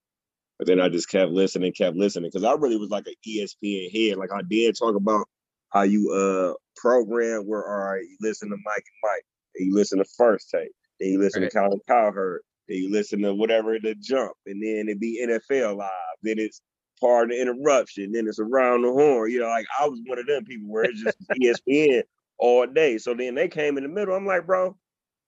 But 0.58 0.68
then 0.68 0.80
I 0.80 0.88
just 0.88 1.08
kept 1.08 1.32
listening, 1.32 1.72
kept 1.72 1.96
listening, 1.96 2.30
because 2.32 2.44
I 2.44 2.52
really 2.54 2.76
was 2.76 2.90
like 2.90 3.06
an 3.08 3.14
ESPN 3.26 3.90
head. 3.92 4.18
Like 4.18 4.30
I 4.32 4.42
did 4.48 4.76
talk 4.78 4.94
about 4.94 5.26
how 5.70 5.82
you 5.82 6.10
uh 6.12 6.54
program 6.76 7.42
where 7.42 7.64
all 7.66 7.92
right, 7.92 8.02
you 8.02 8.16
listen 8.20 8.50
to 8.50 8.56
Mike 8.56 8.84
and 8.86 9.00
Mike, 9.02 9.24
then 9.56 9.66
you 9.68 9.74
listen 9.74 9.98
to 9.98 10.04
First 10.16 10.50
Take, 10.54 10.70
then 11.00 11.10
you 11.10 11.18
listen 11.18 11.42
Right. 11.42 11.50
to 11.50 11.58
Colin 11.58 11.80
Cowherd, 11.88 12.42
then 12.68 12.78
you 12.78 12.92
listen 12.92 13.22
to 13.22 13.34
whatever 13.34 13.78
the 13.82 13.94
jump, 14.00 14.32
and 14.46 14.62
then 14.62 14.88
it 14.88 15.00
be 15.00 15.24
NFL 15.26 15.76
live, 15.78 15.90
then 16.22 16.38
it's 16.38 16.60
part 17.02 17.24
of 17.24 17.30
the 17.30 17.42
interruption, 17.42 18.12
then 18.12 18.26
it's 18.28 18.38
around 18.38 18.82
the 18.82 18.92
horn. 18.92 19.30
You 19.30 19.40
know, 19.40 19.48
like 19.48 19.66
I 19.80 19.88
was 19.88 20.00
one 20.06 20.18
of 20.18 20.26
them 20.26 20.44
people 20.44 20.68
where 20.68 20.84
it's 20.84 21.02
just 21.02 21.18
ESPN 21.42 22.02
all 22.38 22.66
day. 22.66 22.98
So 22.98 23.14
then 23.14 23.34
they 23.34 23.48
came 23.48 23.76
in 23.76 23.82
the 23.82 23.88
middle. 23.88 24.14
I'm 24.14 24.26
like, 24.26 24.46
bro, 24.46 24.76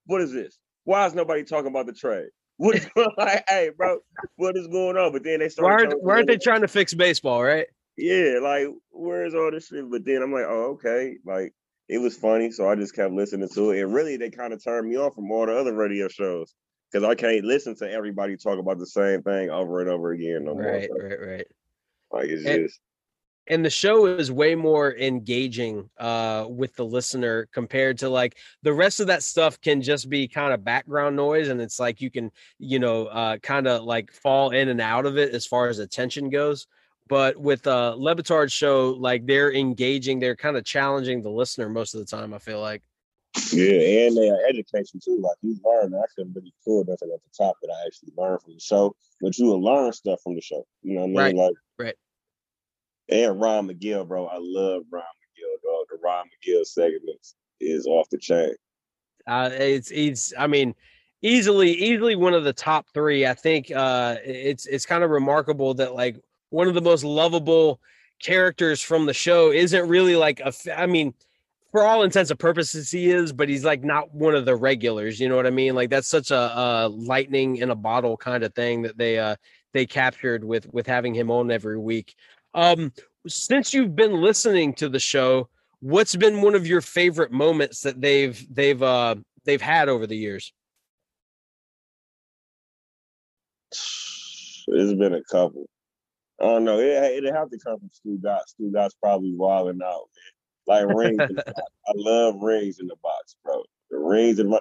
what 0.06 0.20
is 0.20 0.32
this? 0.32 0.58
Why 0.84 1.06
is 1.06 1.14
nobody 1.14 1.44
talking 1.44 1.70
about 1.70 1.86
the 1.86 1.92
trade? 1.92 2.28
What 2.56 2.76
is 2.76 2.84
going 2.94 3.08
like, 3.18 3.44
hey, 3.48 3.70
bro, 3.76 3.98
what 4.36 4.56
is 4.56 4.68
going 4.68 4.96
on? 4.96 5.12
But 5.12 5.24
then 5.24 5.40
they 5.40 5.46
Why 5.46 5.48
started 5.48 5.88
aren't, 5.88 6.02
why 6.02 6.14
aren't 6.14 6.28
they 6.28 6.38
trying 6.38 6.62
to 6.62 6.68
fix 6.68 6.94
baseball, 6.94 7.42
right? 7.42 7.66
yeah, 7.96 8.38
like 8.42 8.68
where's 8.90 9.34
all 9.34 9.50
this 9.50 9.68
shit? 9.68 9.90
But 9.90 10.04
then 10.04 10.22
I'm 10.22 10.32
like, 10.32 10.46
oh, 10.48 10.78
okay. 10.78 11.16
Like 11.24 11.52
it 11.88 11.98
was 11.98 12.16
funny, 12.16 12.50
so 12.50 12.68
I 12.68 12.74
just 12.76 12.94
kept 12.94 13.12
listening 13.12 13.48
to 13.50 13.70
it. 13.72 13.82
And 13.82 13.94
really, 13.94 14.16
they 14.16 14.30
kind 14.30 14.52
of 14.52 14.62
turned 14.62 14.88
me 14.88 14.96
off 14.96 15.14
from 15.14 15.30
all 15.30 15.46
the 15.46 15.56
other 15.56 15.74
radio 15.74 16.08
shows 16.08 16.54
because 16.90 17.08
I 17.08 17.14
can't 17.14 17.44
listen 17.44 17.76
to 17.76 17.90
everybody 17.90 18.36
talk 18.36 18.58
about 18.58 18.78
the 18.78 18.86
same 18.86 19.22
thing 19.22 19.50
over 19.50 19.80
and 19.80 19.90
over 19.90 20.12
again 20.12 20.44
no 20.44 20.54
more. 20.54 20.72
Right, 20.72 20.88
So, 20.88 20.96
right, 20.96 21.20
right. 21.20 21.46
Like 22.14 22.28
it's 22.30 22.46
And- 22.46 22.68
just 22.68 22.80
And 23.46 23.62
the 23.62 23.68
show 23.68 24.06
is 24.06 24.32
way 24.32 24.54
more 24.54 24.96
engaging 24.96 25.90
uh 25.98 26.46
with 26.48 26.74
the 26.76 26.84
listener 26.84 27.46
compared 27.52 27.98
to 27.98 28.08
like 28.08 28.38
the 28.62 28.72
rest 28.72 29.00
of 29.00 29.08
that 29.08 29.22
stuff 29.22 29.60
can 29.60 29.82
just 29.82 30.08
be 30.08 30.26
kind 30.26 30.54
of 30.54 30.64
background 30.64 31.14
noise 31.16 31.48
and 31.48 31.60
it's 31.60 31.78
like 31.78 32.00
you 32.00 32.10
can, 32.10 32.30
you 32.58 32.78
know, 32.78 33.04
uh 33.06 33.36
kind 33.38 33.66
of 33.66 33.84
like 33.84 34.12
fall 34.12 34.50
in 34.50 34.68
and 34.70 34.80
out 34.80 35.04
of 35.04 35.18
it 35.18 35.34
as 35.34 35.44
far 35.46 35.68
as 35.68 35.78
attention 35.78 36.30
goes. 36.30 36.66
But 37.06 37.36
with 37.36 37.66
uh 37.66 37.94
Le 37.98 38.14
Batard's 38.14 38.52
show, 38.54 38.90
like 38.92 39.26
they're 39.26 39.52
engaging, 39.52 40.20
they're 40.20 40.36
kind 40.36 40.56
of 40.56 40.64
challenging 40.64 41.22
the 41.22 41.28
listener 41.40 41.68
most 41.68 41.92
of 41.94 42.00
the 42.00 42.06
time, 42.06 42.32
I 42.32 42.38
feel 42.38 42.60
like. 42.62 42.82
yeah, 43.52 44.06
and 44.06 44.16
they 44.16 44.30
are 44.30 44.40
education 44.48 45.00
too. 45.04 45.18
Like 45.20 45.36
you 45.42 45.58
learn, 45.62 45.92
I 45.94 46.06
couldn't 46.16 46.32
really 46.34 46.54
pull 46.64 46.82
nothing 46.88 47.10
at 47.12 47.20
the 47.20 47.44
top 47.44 47.56
that 47.60 47.68
I 47.70 47.86
actually 47.86 48.12
learned 48.16 48.40
from 48.40 48.54
the 48.54 48.60
show, 48.60 48.94
but 49.20 49.36
you 49.36 49.46
will 49.46 49.62
learn 49.62 49.92
stuff 49.92 50.20
from 50.22 50.34
the 50.34 50.40
show. 50.40 50.64
You 50.82 50.94
know 50.94 51.00
what 51.02 51.04
I 51.04 51.08
mean? 51.08 51.16
Right, 51.16 51.34
Like 51.34 51.54
right. 51.78 51.94
And 53.08 53.40
Ron 53.40 53.68
Magill, 53.68 54.06
bro, 54.06 54.26
I 54.26 54.38
love 54.38 54.84
Ron 54.90 55.02
Magill, 55.02 55.62
dog. 55.62 55.86
The 55.90 55.98
Ron 56.02 56.26
Magill 56.26 56.64
segments 56.64 57.34
is 57.60 57.86
off 57.86 58.08
the 58.10 58.18
chain. 58.18 58.54
Uh, 59.26 59.50
it's 59.52 59.90
it's 59.90 60.32
I 60.38 60.46
mean, 60.46 60.74
easily 61.22 61.72
easily 61.72 62.16
one 62.16 62.34
of 62.34 62.44
the 62.44 62.52
top 62.52 62.86
three. 62.92 63.26
I 63.26 63.34
think 63.34 63.70
uh, 63.70 64.16
it's 64.24 64.66
it's 64.66 64.86
kind 64.86 65.04
of 65.04 65.10
remarkable 65.10 65.74
that 65.74 65.94
like 65.94 66.16
one 66.50 66.68
of 66.68 66.74
the 66.74 66.82
most 66.82 67.04
lovable 67.04 67.80
characters 68.22 68.80
from 68.80 69.06
the 69.06 69.14
show 69.14 69.50
isn't 69.50 69.88
really 69.88 70.16
like 70.16 70.40
a. 70.40 70.52
I 70.78 70.86
mean, 70.86 71.14
for 71.72 71.84
all 71.84 72.02
intents 72.02 72.30
and 72.30 72.38
purposes, 72.38 72.90
he 72.90 73.10
is, 73.10 73.32
but 73.32 73.48
he's 73.48 73.64
like 73.64 73.82
not 73.82 74.14
one 74.14 74.34
of 74.34 74.44
the 74.44 74.54
regulars. 74.54 75.18
You 75.18 75.28
know 75.28 75.36
what 75.36 75.46
I 75.46 75.50
mean? 75.50 75.74
Like 75.74 75.90
that's 75.90 76.08
such 76.08 76.30
a, 76.30 76.36
a 76.36 76.88
lightning 76.88 77.56
in 77.56 77.70
a 77.70 77.74
bottle 77.74 78.16
kind 78.16 78.44
of 78.44 78.54
thing 78.54 78.82
that 78.82 78.96
they 78.96 79.18
uh 79.18 79.36
they 79.72 79.86
captured 79.86 80.44
with 80.44 80.72
with 80.72 80.86
having 80.86 81.14
him 81.14 81.30
on 81.30 81.50
every 81.50 81.78
week. 81.78 82.14
Um, 82.54 82.92
since 83.26 83.74
you've 83.74 83.96
been 83.96 84.20
listening 84.20 84.74
to 84.74 84.88
the 84.88 85.00
show, 85.00 85.48
what's 85.80 86.16
been 86.16 86.40
one 86.40 86.54
of 86.54 86.66
your 86.66 86.80
favorite 86.80 87.32
moments 87.32 87.80
that 87.80 88.00
they've 88.00 88.46
they've 88.54 88.82
uh 88.82 89.16
they've 89.44 89.60
had 89.60 89.88
over 89.88 90.06
the 90.06 90.16
years 90.16 90.52
It's 94.68 94.94
been 94.94 95.14
a 95.14 95.22
couple. 95.30 95.66
I 96.40 96.44
don't 96.46 96.64
know. 96.64 96.78
It 96.78 97.24
it 97.24 97.34
have 97.34 97.50
to 97.50 97.58
come 97.64 97.78
from 97.78 97.90
Stugotz. 97.90 98.48
Stu 98.48 98.72
Gott's 98.72 98.96
probably 99.02 99.32
wilding 99.34 99.80
out, 99.84 100.08
man. 100.66 100.88
Like 100.88 100.96
rings. 100.96 101.20
in 101.20 101.36
the 101.36 101.42
box. 101.46 101.60
I 101.86 101.92
love 101.94 102.36
rings 102.40 102.78
in 102.80 102.86
the 102.86 102.96
box, 103.02 103.36
bro. 103.44 103.62
The 103.90 103.98
rings 103.98 104.38
in 104.38 104.48
my 104.48 104.60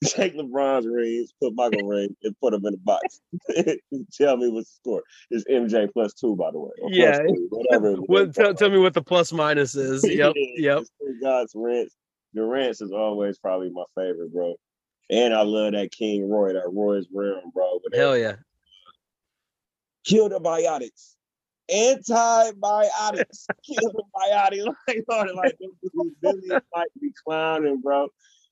take 0.04 0.36
LeBron's 0.36 0.86
rings, 0.86 1.32
put 1.40 1.54
Michael 1.54 1.88
ring, 1.88 2.14
and 2.22 2.36
put 2.40 2.52
them 2.52 2.66
in 2.66 2.74
a 2.74 2.78
box. 2.78 3.20
tell 4.12 4.36
me 4.36 4.48
what's 4.48 4.70
the 4.70 4.76
score. 4.76 5.02
It's 5.30 5.44
MJ 5.44 5.90
plus 5.92 6.12
two, 6.14 6.36
by 6.36 6.50
the 6.50 6.60
way. 6.60 6.70
Yeah. 6.88 7.18
two, 7.18 7.48
whatever. 7.50 7.94
What, 7.94 8.34
tell, 8.34 8.54
tell 8.54 8.70
me 8.70 8.78
what 8.78 8.94
the 8.94 9.02
plus 9.02 9.32
minus 9.32 9.74
is. 9.74 10.06
Yep, 10.06 10.34
yep. 10.56 10.84
God's 11.22 11.52
rents. 11.54 11.94
Durant's 12.34 12.82
is 12.82 12.92
always 12.92 13.38
probably 13.38 13.70
my 13.70 13.84
favorite, 13.94 14.32
bro. 14.32 14.54
And 15.08 15.32
I 15.32 15.42
love 15.42 15.72
that 15.72 15.90
King 15.92 16.28
Roy, 16.28 16.52
that 16.52 16.68
Roy's 16.70 17.06
realm, 17.12 17.50
bro. 17.54 17.78
But 17.82 17.96
Hell 17.96 18.18
yeah. 18.18 18.36
kill 20.04 20.28
the 20.28 20.40
biotics. 20.40 21.14
Antibiotics. 21.72 23.46
kill 23.64 23.92
the 23.92 24.02
biotics. 24.14 24.66
Like, 24.86 25.04
Lord, 25.08 25.30
like 25.34 25.56
Billy 26.20 26.48
might 26.74 26.88
be 27.00 27.12
clowning, 27.24 27.80
bro. 27.80 28.08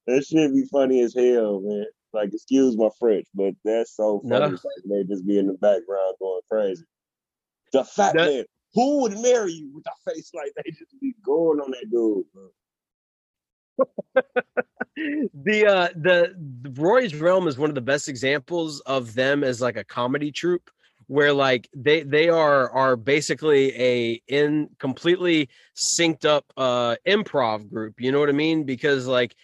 That 0.06 0.25
should 0.25 0.52
be 0.54 0.64
funny 0.70 1.00
as 1.02 1.14
hell, 1.14 1.61
man. 1.62 1.87
Like, 2.12 2.30
excuse 2.32 2.76
my 2.76 2.90
French, 2.99 3.26
but 3.34 3.54
that's 3.64 3.96
so 3.96 4.20
No. 4.25 4.38
funny. 4.40 4.52
Like, 4.52 4.84
they 4.88 5.04
just 5.04 5.26
be 5.26 5.38
in 5.38 5.46
the 5.46 5.54
background 5.54 6.14
going 6.20 6.40
crazy. 6.50 6.84
The 7.73 7.84
fat 7.84 8.14
That- 8.14 8.26
man, 8.26 8.44
who 8.75 9.02
would 9.02 9.18
marry 9.18 9.52
you 9.52 9.70
with 9.75 9.84
a 9.87 10.11
face 10.11 10.30
like 10.34 10.52
they 10.64 10.70
just 10.70 11.00
be 11.00 11.14
going 11.25 11.61
on 11.61 11.70
that 11.73 11.90
dude, 11.90 12.25
bro. 12.32 12.49
the 14.96 15.66
uh 15.66 15.88
the, 15.96 16.34
the 16.62 16.70
Roy's 16.80 17.14
Realm 17.14 17.49
is 17.49 17.58
one 17.58 17.68
of 17.70 17.75
the 17.75 17.80
best 17.80 18.08
examples 18.08 18.80
of 18.82 19.14
them 19.14 19.42
as 19.42 19.61
like 19.61 19.76
a 19.76 19.82
comedy 19.84 20.30
troupe 20.30 20.70
where 21.08 21.32
like 21.32 21.68
they 21.75 22.02
they 22.04 22.28
are 22.28 22.70
are 22.70 22.96
basically 22.96 23.75
a 23.80 24.23
in 24.28 24.68
completely 24.78 25.49
synced 25.76 26.25
up 26.25 26.44
uh 26.56 26.94
improv 27.06 27.68
group 27.68 27.94
you 28.00 28.11
know 28.12 28.20
what 28.20 28.28
i 28.30 28.32
mean 28.32 28.64
because 28.64 29.06
like 29.06 29.34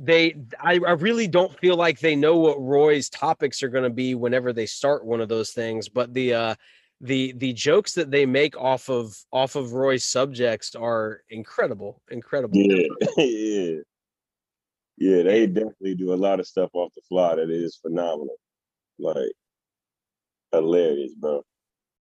they 0.00 0.34
I, 0.58 0.80
I 0.86 0.92
really 0.92 1.28
don't 1.28 1.56
feel 1.60 1.76
like 1.76 2.00
they 2.00 2.16
know 2.16 2.38
what 2.38 2.60
roy's 2.60 3.10
topics 3.10 3.62
are 3.62 3.68
going 3.68 3.84
to 3.84 3.90
be 3.90 4.14
whenever 4.14 4.52
they 4.52 4.66
start 4.66 5.04
one 5.04 5.20
of 5.20 5.28
those 5.28 5.50
things 5.50 5.88
but 5.88 6.12
the 6.14 6.32
uh 6.34 6.54
the 7.02 7.32
the 7.36 7.52
jokes 7.52 7.92
that 7.94 8.10
they 8.10 8.24
make 8.24 8.56
off 8.56 8.88
of 8.88 9.14
off 9.30 9.56
of 9.56 9.74
roy's 9.74 10.04
subjects 10.04 10.74
are 10.74 11.22
incredible 11.28 12.00
incredible 12.10 12.58
Yeah, 12.58 12.86
yeah, 13.18 13.76
yeah. 14.96 15.22
They 15.22 15.46
definitely 15.46 15.94
do 15.94 16.12
a 16.12 16.16
lot 16.16 16.40
of 16.40 16.46
stuff 16.46 16.70
off 16.72 16.92
the 16.94 17.02
fly 17.08 17.36
that 17.36 17.50
is 17.50 17.76
phenomenal, 17.76 18.36
like 18.98 19.32
hilarious, 20.52 21.14
bro. 21.14 21.42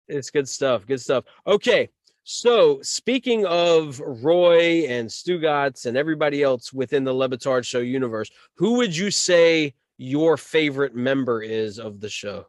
It's 0.08 0.30
good 0.30 0.48
stuff. 0.48 0.86
Good 0.86 1.00
stuff. 1.00 1.24
Okay. 1.48 1.90
So 2.24 2.82
speaking 2.82 3.46
of 3.46 4.00
Roy 4.00 4.86
and 4.88 5.10
Stugotz 5.10 5.86
and 5.86 5.98
everybody 5.98 6.44
else 6.44 6.72
within 6.72 7.04
the 7.04 7.14
Le 7.14 7.28
Batard 7.28 7.66
Show 7.66 7.80
universe, 7.80 8.30
who 8.56 8.78
would 8.78 8.96
you 8.96 9.12
say 9.12 9.74
your 9.98 10.38
favorite 10.38 10.96
member 10.96 11.42
is 11.42 11.80
of 11.80 12.00
the 12.00 12.10
show? 12.10 12.48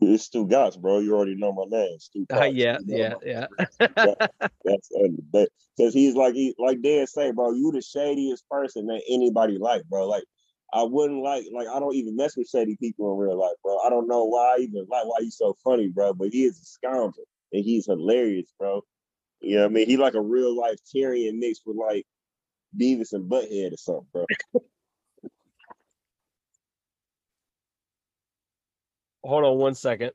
It's 0.00 0.28
Stugotz, 0.28 0.80
bro. 0.80 0.98
You 0.98 1.14
already 1.14 1.36
know 1.36 1.52
my 1.52 1.64
name, 1.68 1.98
Stu. 1.98 2.26
Uh, 2.32 2.44
yeah, 2.44 2.78
You 2.84 3.08
know 3.08 3.20
yeah, 3.24 3.46
yeah. 3.78 4.26
That's 4.64 4.90
because 5.76 5.94
he's 5.94 6.14
like 6.14 6.34
he 6.34 6.54
like 6.58 6.82
Dan 6.82 7.06
say, 7.06 7.30
bro. 7.30 7.52
You 7.52 7.70
the 7.70 7.82
shadiest 7.82 8.48
person 8.50 8.86
that 8.86 9.02
anybody 9.08 9.58
like, 9.58 9.84
bro. 9.84 10.08
Like 10.08 10.24
I 10.72 10.82
wouldn't 10.82 11.22
like 11.22 11.44
like 11.54 11.68
I 11.68 11.78
don't 11.78 11.94
even 11.94 12.16
mess 12.16 12.36
with 12.36 12.48
shady 12.48 12.76
people 12.76 13.12
in 13.12 13.18
real 13.18 13.38
life, 13.38 13.56
bro. 13.62 13.78
I 13.78 13.90
don't 13.90 14.08
know 14.08 14.24
why 14.24 14.56
I 14.56 14.60
even 14.62 14.86
like 14.90 15.04
why 15.04 15.18
you 15.20 15.30
so 15.30 15.56
funny, 15.62 15.88
bro. 15.88 16.14
But 16.14 16.30
he 16.32 16.44
is 16.44 16.58
a 16.60 16.64
scoundrel 16.64 17.26
and 17.52 17.64
he's 17.64 17.86
hilarious, 17.86 18.52
bro. 18.58 18.82
You 19.42 19.56
know 19.56 19.62
what 19.64 19.70
I 19.70 19.74
mean? 19.74 19.86
He 19.88 19.96
like 19.98 20.14
a 20.14 20.20
real 20.22 20.56
life 20.56 20.78
Tyrion 20.94 21.38
mixed 21.38 21.62
with 21.66 21.76
like 21.76 22.06
Beavis 22.78 23.12
and 23.12 23.30
Butthead 23.30 23.72
or 23.72 23.76
something, 23.76 24.06
bro. 24.12 24.24
Hold 29.24 29.44
on 29.44 29.58
one 29.58 29.74
second. 29.74 30.12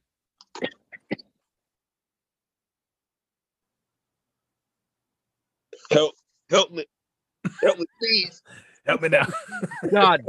Help, 5.91 6.13
help 6.49 6.71
me, 6.71 6.85
help 7.63 7.79
me, 7.79 7.85
please. 8.01 8.41
Help 8.85 9.01
me 9.01 9.09
now. 9.09 9.27
God. 9.91 10.21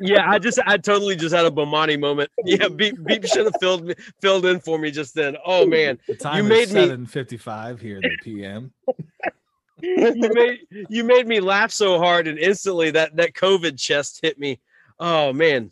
Yeah, 0.00 0.28
I 0.28 0.38
just 0.38 0.58
I 0.66 0.76
totally 0.76 1.16
just 1.16 1.34
had 1.34 1.44
a 1.44 1.50
Bomani 1.50 1.98
moment. 1.98 2.30
Yeah, 2.44 2.68
Beep 2.68 2.96
Beep 3.04 3.24
should 3.26 3.44
have 3.44 3.54
filled 3.60 3.92
filled 4.20 4.46
in 4.46 4.60
for 4.60 4.78
me 4.78 4.90
just 4.90 5.14
then. 5.14 5.36
Oh 5.44 5.66
man. 5.66 5.98
The 6.08 6.16
time 6.16 6.48
made 6.48 6.62
is 6.62 6.74
me- 6.74 6.88
7:55 6.88 7.80
here 7.80 7.98
at 7.98 8.02
the 8.02 8.16
PM. 8.22 8.72
you 9.82 10.30
made 10.32 10.58
you 10.88 11.04
made 11.04 11.26
me 11.26 11.40
laugh 11.40 11.70
so 11.70 11.98
hard 11.98 12.26
and 12.26 12.38
instantly 12.38 12.90
that 12.92 13.16
that 13.16 13.34
COVID 13.34 13.78
chest 13.78 14.20
hit 14.22 14.38
me. 14.38 14.60
Oh 14.98 15.32
man. 15.32 15.70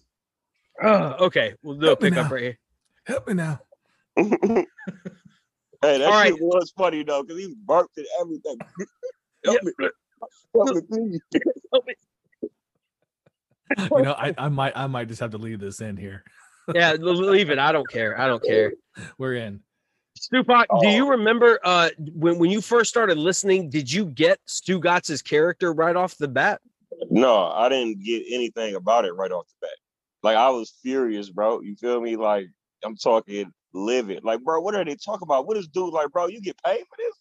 Oh, 0.82 1.26
okay, 1.26 1.54
we'll 1.62 1.76
do 1.76 1.90
a 1.90 1.96
pickup 1.96 2.30
right 2.30 2.42
here. 2.42 2.58
Help 3.04 3.28
me 3.28 3.34
now. 3.34 3.60
hey, 4.16 4.64
that 5.82 6.02
All 6.02 6.22
shit 6.24 6.40
was 6.40 6.72
funny 6.76 7.02
though, 7.02 7.22
because 7.22 7.38
he 7.38 7.54
burped 7.64 7.98
at 7.98 8.06
everything. 8.20 8.56
help 9.44 9.62
me, 9.62 9.72
help 10.54 10.74
me, 10.74 10.80
please. 10.90 11.20
You 13.90 14.02
know, 14.02 14.12
I, 14.12 14.34
I 14.36 14.48
might 14.48 14.72
I 14.76 14.86
might 14.86 15.08
just 15.08 15.20
have 15.20 15.30
to 15.32 15.38
leave 15.38 15.60
this 15.60 15.80
in 15.80 15.96
here. 15.96 16.24
Yeah, 16.74 16.92
leave 16.92 17.50
it. 17.50 17.58
I 17.58 17.72
don't 17.72 17.88
care. 17.88 18.20
I 18.20 18.28
don't 18.28 18.44
care. 18.44 18.74
We're 19.18 19.34
in. 19.34 19.60
Stupac, 20.20 20.66
do 20.80 20.88
Oh. 20.88 20.94
you 20.94 21.08
remember 21.10 21.58
uh 21.64 21.88
when 22.12 22.38
when 22.38 22.50
you 22.50 22.60
first 22.60 22.90
started 22.90 23.18
listening? 23.18 23.70
Did 23.70 23.90
you 23.90 24.04
get 24.06 24.38
Stugotz's 24.46 25.20
character 25.22 25.72
right 25.72 25.96
off 25.96 26.16
the 26.16 26.28
bat? 26.28 26.60
No, 27.10 27.46
I 27.46 27.68
didn't 27.70 28.04
get 28.04 28.22
anything 28.30 28.76
about 28.76 29.04
it 29.04 29.12
right 29.14 29.32
off 29.32 29.46
the 29.48 29.66
bat. 29.66 29.76
Like 30.22 30.36
I 30.36 30.50
was 30.50 30.72
furious, 30.82 31.30
bro. 31.30 31.60
You 31.60 31.74
feel 31.74 32.00
me? 32.00 32.14
Like 32.16 32.46
I'm 32.84 32.96
talking 32.96 33.50
livid. 33.72 34.22
Like, 34.22 34.44
bro, 34.44 34.60
what 34.60 34.74
are 34.76 34.84
they 34.84 34.94
talking 34.96 35.22
about? 35.26 35.46
What 35.48 35.56
is 35.56 35.66
dude 35.66 35.92
like, 35.92 36.10
bro? 36.10 36.26
You 36.28 36.40
get 36.40 36.60
paid 36.64 36.80
for 36.82 36.96
this? 36.98 37.14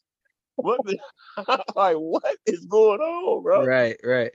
What 0.58 0.82
the 0.86 1.00
like 1.76 1.96
what 1.96 2.36
is 2.46 2.66
going 2.66 3.00
on, 3.00 3.42
bro? 3.42 3.66
Right, 3.66 3.98
right. 4.04 4.32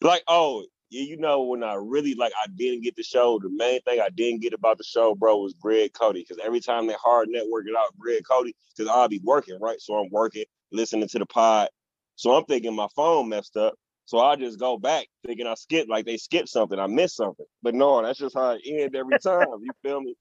Like, 0.00 0.22
oh, 0.28 0.60
yeah, 0.60 0.66
you 0.90 1.16
know, 1.16 1.42
when 1.42 1.62
I 1.62 1.74
really 1.74 2.14
like 2.14 2.32
I 2.42 2.48
didn't 2.48 2.82
get 2.82 2.96
the 2.96 3.02
show, 3.02 3.38
the 3.38 3.48
main 3.48 3.80
thing 3.82 4.00
I 4.00 4.10
didn't 4.10 4.42
get 4.42 4.52
about 4.52 4.78
the 4.78 4.84
show, 4.84 5.14
bro, 5.14 5.38
was 5.38 5.54
Greg 5.54 5.92
Cody. 5.94 6.24
Cause 6.24 6.38
every 6.42 6.60
time 6.60 6.86
they 6.86 6.94
hard 6.94 7.28
network 7.30 7.66
it 7.66 7.74
out, 7.78 7.96
Greg 7.98 8.22
Cody, 8.28 8.54
because 8.76 8.90
I'll 8.90 9.08
be 9.08 9.20
working, 9.22 9.58
right? 9.60 9.80
So 9.80 9.94
I'm 9.94 10.10
working, 10.10 10.44
listening 10.72 11.08
to 11.08 11.18
the 11.18 11.26
pod. 11.26 11.68
So 12.16 12.34
I'm 12.34 12.44
thinking 12.44 12.74
my 12.74 12.88
phone 12.94 13.28
messed 13.28 13.56
up. 13.56 13.74
So 14.04 14.18
I 14.18 14.34
just 14.34 14.58
go 14.58 14.76
back 14.76 15.06
thinking 15.24 15.46
I 15.46 15.54
skipped, 15.54 15.88
like 15.88 16.04
they 16.04 16.16
skipped 16.16 16.48
something, 16.48 16.78
I 16.78 16.88
missed 16.88 17.16
something. 17.16 17.46
But 17.62 17.74
no, 17.74 18.02
that's 18.02 18.18
just 18.18 18.34
how 18.34 18.50
it 18.50 18.62
ends 18.66 18.94
every 18.96 19.18
time. 19.18 19.46
You 19.62 19.70
feel 19.82 20.00
me? 20.00 20.16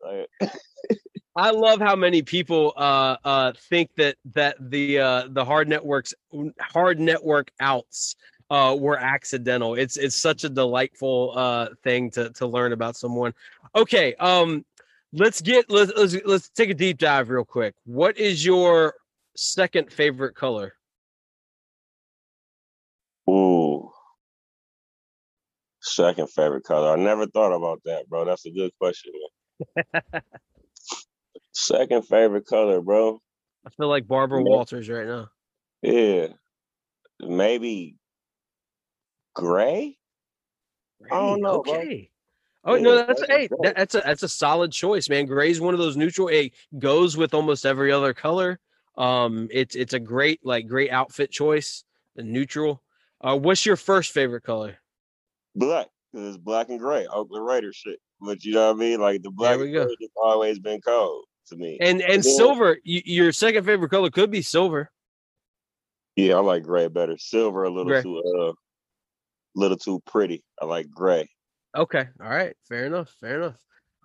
Like, 0.00 0.28
I 1.36 1.50
love 1.50 1.80
how 1.80 1.96
many 1.96 2.22
people 2.22 2.72
uh 2.76 3.16
uh 3.24 3.52
think 3.68 3.90
that 3.96 4.16
that 4.34 4.56
the 4.60 5.00
uh 5.00 5.28
the 5.28 5.44
hard 5.44 5.68
networks 5.68 6.14
hard 6.60 7.00
network 7.00 7.50
outs 7.58 8.14
uh 8.50 8.76
were 8.78 8.98
accidental. 8.98 9.74
It's 9.74 9.96
it's 9.96 10.16
such 10.16 10.44
a 10.44 10.48
delightful 10.48 11.32
uh 11.36 11.68
thing 11.82 12.10
to 12.12 12.30
to 12.30 12.46
learn 12.46 12.72
about 12.72 12.96
someone. 12.96 13.34
Okay, 13.74 14.14
um 14.16 14.64
let's 15.12 15.40
get 15.40 15.70
let's 15.70 15.92
let's, 15.96 16.16
let's 16.24 16.48
take 16.50 16.70
a 16.70 16.74
deep 16.74 16.98
dive 16.98 17.30
real 17.30 17.44
quick. 17.44 17.74
What 17.84 18.18
is 18.18 18.44
your 18.44 18.94
second 19.36 19.92
favorite 19.92 20.34
color? 20.34 20.74
ooh. 23.28 23.90
Second 25.80 26.30
favorite 26.30 26.64
color. 26.64 26.92
I 26.92 26.96
never 26.96 27.26
thought 27.26 27.54
about 27.54 27.80
that, 27.84 28.08
bro. 28.08 28.24
That's 28.24 28.46
a 28.46 28.50
good 28.50 28.70
question, 28.80 29.12
man. 29.82 30.22
Second 31.52 32.06
favorite 32.06 32.46
color, 32.46 32.80
bro. 32.80 33.20
I 33.66 33.70
feel 33.70 33.88
like 33.88 34.06
Barbara. 34.06 34.42
Walters 34.42 34.88
right 34.88 35.06
now. 35.06 35.28
Yeah. 35.82 36.28
Maybe 37.20 37.96
gray? 39.34 39.98
I 41.10 41.16
don't 41.16 41.40
know, 41.40 41.62
bro. 41.62 41.74
Okay. 41.74 42.10
Oh 42.64 42.76
no, 42.76 42.94
Yeah, 42.94 43.04
that's 43.04 43.20
that's 43.20 43.32
hey, 43.32 43.48
that, 43.60 43.76
that's 43.76 43.94
a 43.94 44.02
that's 44.04 44.22
a 44.22 44.28
solid 44.28 44.72
choice, 44.72 45.08
man. 45.10 45.26
Gray's 45.26 45.60
one 45.60 45.74
of 45.74 45.80
those 45.80 45.96
neutral. 45.96 46.28
It 46.28 46.52
goes 46.78 47.16
with 47.16 47.34
almost 47.34 47.66
every 47.66 47.92
other 47.92 48.14
color. 48.14 48.58
Um, 48.96 49.48
it's 49.50 49.74
it's 49.74 49.92
a 49.92 50.00
great 50.00 50.40
like 50.44 50.66
great 50.66 50.90
outfit 50.90 51.30
choice. 51.30 51.84
The 52.16 52.22
neutral. 52.22 52.82
Uh, 53.20 53.36
what's 53.36 53.66
your 53.66 53.76
first 53.76 54.12
favorite 54.12 54.44
color? 54.44 54.78
Black. 55.54 55.88
Because 56.12 56.28
it's 56.28 56.38
black 56.38 56.68
and 56.68 56.78
gray. 56.78 57.06
Oakland 57.06 57.44
Raiders 57.44 57.76
shit. 57.76 57.98
But 58.20 58.44
you 58.44 58.54
know 58.54 58.68
what 58.68 58.76
I 58.76 58.78
mean? 58.78 59.00
Like 59.00 59.22
the 59.22 59.30
black 59.30 59.58
and 59.58 59.72
gray 59.72 59.82
has 59.82 60.10
always 60.16 60.58
been 60.58 60.80
cold 60.80 61.24
to 61.48 61.56
me. 61.56 61.76
And 61.80 62.00
and 62.00 62.24
silver. 62.24 62.78
Your 62.84 63.32
second 63.32 63.64
favorite 63.64 63.90
color 63.90 64.10
could 64.10 64.30
be 64.30 64.40
silver. 64.40 64.90
yeah, 66.16 66.36
I 66.36 66.40
like 66.40 66.62
gray 66.62 66.88
better. 66.88 67.18
Silver 67.18 67.64
a 67.64 67.68
little 67.68 67.92
Gray. 67.92 68.02
too 68.02 68.18
uh 68.18 68.52
little 69.54 69.76
too 69.76 70.02
pretty. 70.06 70.42
I 70.60 70.66
like 70.66 70.90
gray. 70.90 71.28
Okay. 71.76 72.06
All 72.22 72.28
right. 72.28 72.54
Fair 72.68 72.86
enough. 72.86 73.14
Fair 73.20 73.42
enough. 73.42 73.56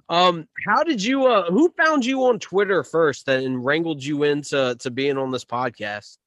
Um, 0.10 0.48
how 0.66 0.84
did 0.84 1.04
you 1.04 1.28
uh 1.28 1.52
who 1.52 1.72
found 1.78 2.04
you 2.04 2.26
on 2.26 2.40
Twitter 2.40 2.84
first 2.84 3.28
and 3.28 3.64
wrangled 3.64 4.04
you 4.04 4.24
into 4.24 4.76
to 4.80 4.92
being 4.92 5.18
on 5.18 5.32
this 5.32 5.46
podcast? 5.46 6.18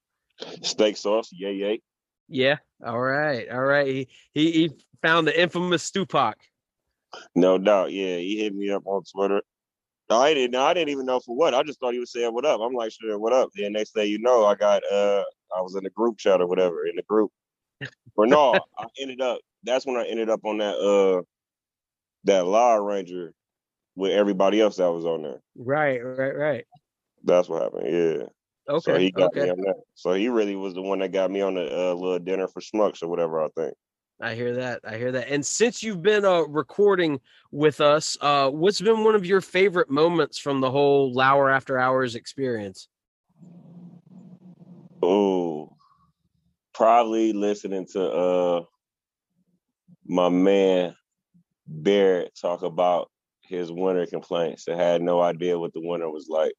Steak 0.63 0.97
sauce, 0.97 1.31
yay 1.33 1.55
yay. 1.55 1.83
Yeah. 2.29 2.59
All 2.85 3.01
right. 3.01 3.49
All 3.51 3.63
right. 3.63 3.87
He 3.87 4.09
he, 4.35 4.53
he 4.53 4.71
found 5.03 5.27
the 5.27 5.41
infamous 5.41 5.91
Stupac. 5.91 6.35
No 7.35 7.59
doubt. 7.59 7.93
Yeah, 7.93 8.17
he 8.17 8.39
hit 8.39 8.55
me 8.55 8.71
up 8.71 8.87
on 8.87 9.03
Twitter. 9.05 9.43
I 10.11 10.35
didn't 10.35 10.55
I 10.55 10.75
didn't 10.75 10.91
even 10.91 11.07
know 11.07 11.21
for 11.21 11.35
what. 11.35 11.55
I 11.55 11.63
just 11.63 11.81
thought 11.81 11.95
he 11.95 11.99
was 11.99 12.13
saying 12.13 12.33
what 12.33 12.45
up. 12.45 12.61
I'm 12.61 12.75
like, 12.75 12.93
sure, 12.93 13.19
what 13.19 13.33
up? 13.33 13.51
Then 13.55 13.73
next 13.73 13.95
day 13.95 14.07
you 14.07 14.19
know, 14.19 14.45
I 14.45 14.55
got 14.55 14.83
uh 14.91 15.25
I 15.57 15.61
was 15.61 15.75
in 15.75 15.85
the 15.85 15.91
group 15.91 16.19
chat 16.19 16.41
or 16.41 16.47
whatever 16.47 16.87
in 16.87 16.97
the 16.97 17.03
group. 17.03 17.31
But 18.23 18.29
no, 18.29 18.55
I 18.79 18.87
ended 19.01 19.21
up 19.21 19.41
that's 19.65 19.85
when 19.85 19.97
I 19.97 20.05
ended 20.05 20.31
up 20.31 20.45
on 20.45 20.59
that 20.59 20.77
uh 20.77 21.23
that 22.23 22.47
Law 22.47 22.77
Ranger 22.77 23.35
with 23.97 24.13
everybody 24.13 24.61
else 24.61 24.77
that 24.77 24.93
was 24.93 25.05
on 25.05 25.23
there. 25.23 25.41
Right, 25.57 25.99
right, 25.99 26.37
right. 26.37 26.65
That's 27.25 27.49
what 27.49 27.63
happened. 27.63 27.87
Yeah. 27.87 28.27
Okay. 28.73 28.93
So 28.93 28.97
he 28.97 29.11
got 29.11 29.37
okay. 29.37 29.47
me 29.47 29.51
on 29.51 29.57
that. 29.63 29.75
So 29.97 30.13
he 30.13 30.29
really 30.29 30.55
was 30.55 30.73
the 30.73 30.83
one 30.83 31.01
that 31.01 31.11
got 31.11 31.33
me 31.33 31.41
on 31.41 31.55
the 31.55 31.65
uh, 31.65 31.95
little 31.95 32.21
dinner 32.21 32.47
for 32.47 32.61
schmucks 32.61 33.03
or 33.03 33.09
whatever. 33.09 33.43
I 33.43 33.49
think. 33.57 33.75
I 34.21 34.37
hear 34.37 34.55
that. 34.55 34.83
I 34.87 34.99
hear 34.99 35.11
that. 35.11 35.29
And 35.29 35.45
since 35.45 35.83
you've 35.83 36.03
been 36.03 36.25
uh, 36.25 36.43
recording 36.43 37.19
with 37.51 37.81
us, 37.81 38.17
uh, 38.21 38.51
what's 38.51 38.81
been 38.81 39.03
one 39.03 39.17
of 39.17 39.27
your 39.27 39.41
favorite 39.41 39.91
moments 39.91 40.39
from 40.39 40.61
the 40.61 40.71
whole 40.71 41.13
Lauer 41.13 41.51
After 41.51 41.77
Hours 41.77 42.15
experience? 42.15 42.87
Oh, 45.03 45.72
probably 46.75 47.33
listening 47.33 47.87
to 47.93 48.11
uh 48.11 48.65
my 50.07 50.29
man 50.29 50.95
Barrett 51.67 52.37
talk 52.41 52.63
about 52.63 53.11
his 53.43 53.71
winter 53.71 54.07
complaints. 54.07 54.69
I 54.69 54.75
had 54.75 55.03
no 55.03 55.21
idea 55.21 55.59
what 55.59 55.73
the 55.73 55.81
winter 55.81 56.11
was 56.11 56.29
like. 56.29 56.53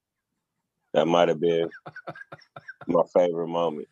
That 0.93 1.07
might 1.07 1.29
have 1.29 1.39
been 1.39 1.69
my 2.87 3.03
favorite 3.13 3.47
moment. 3.47 3.87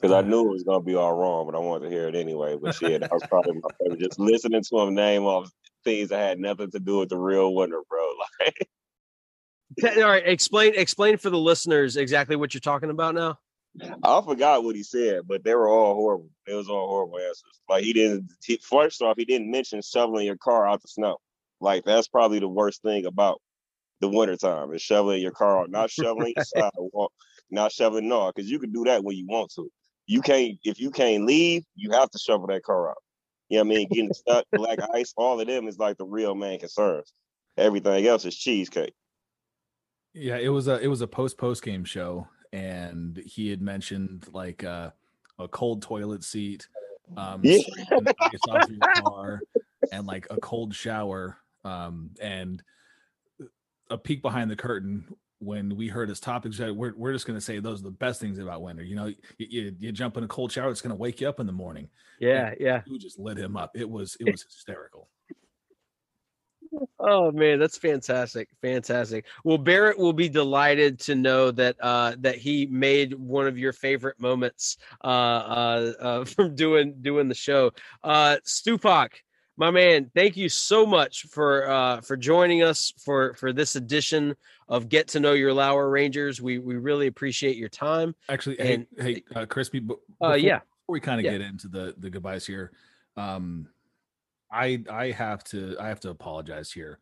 Because 0.00 0.12
I 0.12 0.26
knew 0.26 0.48
it 0.48 0.52
was 0.52 0.64
gonna 0.64 0.82
be 0.82 0.96
all 0.96 1.14
wrong, 1.14 1.46
but 1.46 1.54
I 1.54 1.60
wanted 1.60 1.88
to 1.88 1.94
hear 1.94 2.08
it 2.08 2.16
anyway. 2.16 2.56
But 2.60 2.74
shit, 2.74 3.00
that 3.00 3.12
was 3.12 3.22
probably 3.28 3.54
my 3.54 3.68
favorite. 3.80 4.00
Just 4.00 4.18
listening 4.18 4.62
to 4.62 4.80
him 4.80 4.94
name 4.94 5.24
off 5.24 5.50
things 5.84 6.08
that 6.08 6.18
had 6.18 6.38
nothing 6.38 6.70
to 6.72 6.80
do 6.80 6.98
with 6.98 7.08
the 7.08 7.18
real 7.18 7.54
winter, 7.54 7.80
bro. 7.88 8.00
Like 9.80 9.96
All 9.96 10.02
right, 10.02 10.26
explain 10.26 10.74
explain 10.74 11.16
for 11.16 11.30
the 11.30 11.38
listeners 11.38 11.96
exactly 11.96 12.36
what 12.36 12.52
you're 12.52 12.60
talking 12.60 12.90
about 12.90 13.14
now. 13.14 13.38
I 13.80 14.20
forgot 14.22 14.64
what 14.64 14.76
he 14.76 14.82
said, 14.82 15.22
but 15.26 15.44
they 15.44 15.54
were 15.54 15.68
all 15.68 15.94
horrible. 15.94 16.30
It 16.46 16.54
was 16.54 16.68
all 16.68 16.88
horrible 16.88 17.18
answers. 17.18 17.60
Like 17.68 17.84
he 17.84 17.92
didn't. 17.92 18.30
He, 18.44 18.58
first 18.58 19.00
off, 19.00 19.16
he 19.16 19.24
didn't 19.24 19.50
mention 19.50 19.80
shoveling 19.80 20.26
your 20.26 20.36
car 20.36 20.68
out 20.68 20.82
the 20.82 20.88
snow. 20.88 21.16
Like 21.60 21.84
that's 21.84 22.08
probably 22.08 22.38
the 22.38 22.48
worst 22.48 22.82
thing 22.82 23.06
about 23.06 23.40
the 24.00 24.08
wintertime 24.08 24.74
is 24.74 24.82
shoveling 24.82 25.22
your 25.22 25.30
car 25.30 25.60
out, 25.60 25.70
not 25.70 25.90
shoveling 25.90 26.34
sidewalk, 26.42 27.12
not 27.50 27.72
shoveling 27.72 28.08
no, 28.08 28.30
because 28.34 28.50
you 28.50 28.58
can 28.58 28.72
do 28.72 28.84
that 28.84 29.04
when 29.04 29.16
you 29.16 29.26
want 29.26 29.52
to. 29.54 29.70
You 30.06 30.20
can't 30.20 30.58
if 30.64 30.78
you 30.78 30.90
can't 30.90 31.24
leave, 31.24 31.62
you 31.74 31.92
have 31.92 32.10
to 32.10 32.18
shovel 32.18 32.48
that 32.48 32.64
car 32.64 32.90
out. 32.90 32.96
You 33.48 33.58
know 33.58 33.64
what 33.64 33.74
I 33.74 33.76
mean? 33.76 33.88
Getting 33.90 34.12
stuck, 34.12 34.44
black 34.52 34.78
ice, 34.94 35.14
all 35.16 35.40
of 35.40 35.46
them 35.46 35.68
is 35.68 35.78
like 35.78 35.96
the 35.96 36.04
real 36.04 36.34
main 36.34 36.58
concerns. 36.58 37.12
Everything 37.56 38.06
else 38.06 38.24
is 38.24 38.36
cheesecake. 38.36 38.94
Yeah, 40.14 40.36
it 40.36 40.48
was 40.48 40.68
a 40.68 40.78
it 40.80 40.88
was 40.88 41.00
a 41.00 41.06
post 41.06 41.38
post 41.38 41.62
game 41.62 41.84
show, 41.84 42.28
and 42.52 43.16
he 43.24 43.48
had 43.50 43.62
mentioned 43.62 44.26
like 44.32 44.62
uh, 44.64 44.90
a 45.38 45.48
cold 45.48 45.82
toilet 45.82 46.22
seat, 46.24 46.68
um, 47.16 47.40
Yeah. 47.42 47.58
ice 48.20 48.40
off 48.48 48.68
your 48.68 48.78
car, 49.02 49.40
and 49.90 50.06
like 50.06 50.26
a 50.30 50.36
cold 50.38 50.74
shower, 50.74 51.38
um, 51.64 52.10
and 52.20 52.62
a 53.90 53.98
peek 53.98 54.22
behind 54.22 54.50
the 54.50 54.56
curtain. 54.56 55.06
When 55.38 55.76
we 55.76 55.88
heard 55.88 56.08
his 56.08 56.20
topics, 56.20 56.60
we're 56.60 56.94
we're 56.96 57.12
just 57.12 57.26
gonna 57.26 57.40
say 57.40 57.58
those 57.58 57.80
are 57.80 57.84
the 57.84 57.90
best 57.90 58.20
things 58.20 58.38
about 58.38 58.62
winter. 58.62 58.84
You 58.84 58.94
know, 58.94 59.06
you, 59.06 59.16
you, 59.38 59.76
you 59.80 59.92
jump 59.92 60.16
in 60.16 60.22
a 60.22 60.28
cold 60.28 60.52
shower, 60.52 60.70
it's 60.70 60.80
gonna 60.80 60.94
wake 60.94 61.20
you 61.20 61.28
up 61.28 61.40
in 61.40 61.46
the 61.46 61.52
morning. 61.52 61.88
Yeah, 62.20 62.54
yeah. 62.60 62.82
You 62.86 62.96
just 62.96 63.18
lit 63.18 63.38
him 63.38 63.56
up. 63.56 63.72
It 63.74 63.88
was 63.90 64.16
it 64.20 64.30
was 64.30 64.42
hysterical. 64.42 65.08
Oh 66.98 67.30
man, 67.32 67.58
that's 67.58 67.76
fantastic. 67.76 68.48
Fantastic. 68.62 69.26
Well, 69.44 69.58
Barrett 69.58 69.98
will 69.98 70.12
be 70.12 70.28
delighted 70.28 70.98
to 71.00 71.14
know 71.14 71.50
that 71.52 71.76
uh 71.80 72.14
that 72.20 72.36
he 72.38 72.66
made 72.66 73.14
one 73.14 73.46
of 73.46 73.58
your 73.58 73.72
favorite 73.72 74.18
moments 74.20 74.76
uh 75.04 75.06
uh, 75.06 75.92
uh 76.00 76.24
from 76.34 76.54
doing 76.54 76.94
doing 77.02 77.28
the 77.28 77.34
show. 77.34 77.72
Uh 78.02 78.36
Stupac, 78.46 79.10
my 79.56 79.70
man, 79.70 80.10
thank 80.14 80.36
you 80.36 80.48
so 80.48 80.86
much 80.86 81.22
for 81.24 81.68
uh 81.68 82.00
for 82.00 82.16
joining 82.16 82.62
us 82.62 82.92
for 83.04 83.34
for 83.34 83.52
this 83.52 83.76
edition 83.76 84.34
of 84.68 84.88
Get 84.88 85.08
to 85.08 85.20
Know 85.20 85.32
Your 85.32 85.52
Lower 85.52 85.90
Rangers. 85.90 86.40
We 86.40 86.58
we 86.58 86.76
really 86.76 87.06
appreciate 87.06 87.56
your 87.56 87.68
time. 87.68 88.14
Actually, 88.28 88.58
And- 88.60 88.86
hey, 88.98 89.14
hey, 89.14 89.22
uh, 89.34 89.44
Crispy. 89.46 89.80
b- 89.80 89.94
Uh 90.22 90.34
yeah. 90.34 90.60
before 90.60 90.94
we 90.94 91.00
kind 91.00 91.20
of 91.20 91.24
Yeah. 91.26 91.32
get 91.32 91.40
into 91.42 91.68
the 91.68 91.94
the 91.98 92.08
goodbyes 92.08 92.46
here 92.46 92.72
um 93.18 93.68
i 94.52 94.82
i 94.90 95.10
have 95.10 95.42
to 95.44 95.76
i 95.80 95.88
have 95.88 96.00
to 96.00 96.10
apologize 96.10 96.70
here 96.70 96.98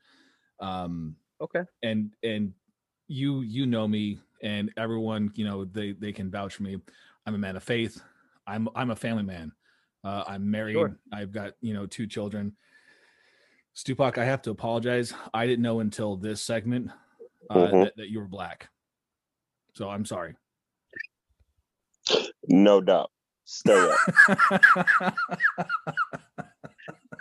um 0.60 1.16
Okay. 1.40 1.62
and 1.82 2.14
and 2.22 2.52
you 3.08 3.40
you 3.42 3.66
know 3.66 3.88
me 3.88 4.20
and 4.42 4.70
everyone 4.76 5.30
you 5.34 5.44
know 5.44 5.64
they 5.64 5.92
they 5.92 6.12
can 6.12 6.30
vouch 6.30 6.54
for 6.54 6.62
me 6.62 6.78
i'm 7.26 7.34
a 7.34 7.38
man 7.38 7.56
of 7.56 7.62
faith 7.62 8.00
i'm 8.46 8.68
i'm 8.74 8.90
a 8.90 8.96
family 8.96 9.22
man 9.24 9.52
uh 10.04 10.24
i'm 10.26 10.50
married 10.50 10.74
Sure. 10.76 10.96
i've 11.12 11.32
got 11.32 11.54
you 11.60 11.74
know 11.74 11.86
two 11.86 12.06
children 12.06 12.54
stupac 13.76 14.18
i 14.18 14.24
have 14.24 14.42
to 14.42 14.50
apologize 14.50 15.12
i 15.34 15.46
didn't 15.46 15.62
know 15.62 15.80
until 15.80 16.16
this 16.16 16.42
segment 16.42 16.90
uh, 17.50 17.66
Mhm. 17.66 17.82
that, 17.84 17.96
that 17.96 18.08
you 18.10 18.20
were 18.20 18.28
black 18.28 18.68
so 19.74 19.88
i'm 19.88 20.04
sorry 20.04 20.34
No 22.48 22.80
doubt. 22.80 23.10
Stay 23.44 23.90
up. 23.90 25.14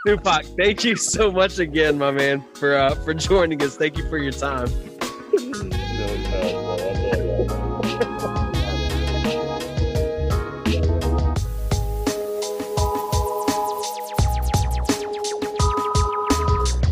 Stupac, 0.05 0.45
thank 0.55 0.83
you 0.83 0.95
so 0.95 1.31
much 1.31 1.59
again, 1.59 1.97
my 1.97 2.11
man, 2.11 2.43
for 2.53 2.75
uh 2.75 2.95
for 2.95 3.13
joining 3.13 3.61
us. 3.61 3.75
Thank 3.75 3.97
you 3.97 4.09
for 4.09 4.17
your 4.17 4.31
time. 4.31 4.67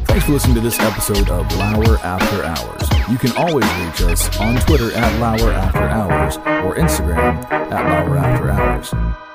Thanks 0.06 0.26
for 0.26 0.32
listening 0.32 0.56
to 0.56 0.62
this 0.62 0.80
episode 0.80 1.30
of 1.30 1.56
Lauer 1.58 1.98
After 2.00 2.44
Hours. 2.44 3.10
You 3.10 3.18
can 3.18 3.32
always 3.38 3.66
reach 3.76 4.02
us 4.02 4.38
on 4.40 4.58
Twitter 4.62 4.92
at 4.94 5.20
Lauer 5.22 5.52
After 5.52 5.84
Hours 5.84 6.38
or 6.38 6.76
Instagram 6.76 7.50
at 7.52 7.72
Lauer 7.72 8.18
After 8.18 8.50
Hours. 8.50 9.27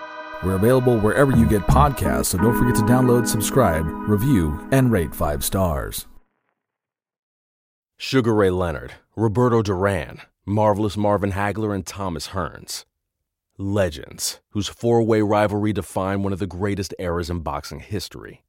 We're 0.45 0.57
available 0.57 0.99
wherever 0.99 1.31
you 1.31 1.47
get 1.47 1.63
podcasts, 1.63 2.27
so 2.27 2.39
don't 2.39 2.59
forget 2.59 2.75
to 2.77 2.83
download, 2.83 3.29
subscribe, 3.29 3.87
review, 3.87 4.67
and 4.73 4.91
rate 4.91 5.15
five 5.15 5.45
stars. 5.45 6.07
Sugar 7.97 8.35
Ray 8.35 8.51
Leonard, 8.51 8.95
Roberto 9.15 9.63
Duran, 9.63 10.21
Marvelous 10.45 10.97
Marvin 10.97 11.31
Hagler, 11.33 11.73
and 11.73 11.87
Thomas 11.87 12.29
Hearns. 12.29 12.85
Legends, 13.57 14.41
whose 14.51 14.67
four 14.67 15.03
way 15.05 15.23
rivalry 15.23 15.73
defined 15.73 16.25
one 16.25 16.33
of 16.33 16.41
the 16.41 16.47
greatest 16.49 16.93
eras 16.99 17.31
in 17.31 17.41
boxing 17.41 17.79
history. 17.79 18.43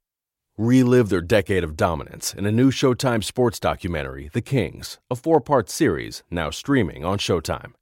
Relive 0.58 1.08
their 1.08 1.20
decade 1.20 1.62
of 1.62 1.76
dominance 1.76 2.34
in 2.34 2.46
a 2.46 2.52
new 2.52 2.72
Showtime 2.72 3.22
sports 3.22 3.60
documentary, 3.60 4.30
The 4.32 4.40
Kings, 4.40 4.98
a 5.08 5.14
four 5.14 5.40
part 5.40 5.70
series 5.70 6.24
now 6.30 6.50
streaming 6.50 7.04
on 7.04 7.18
Showtime. 7.18 7.74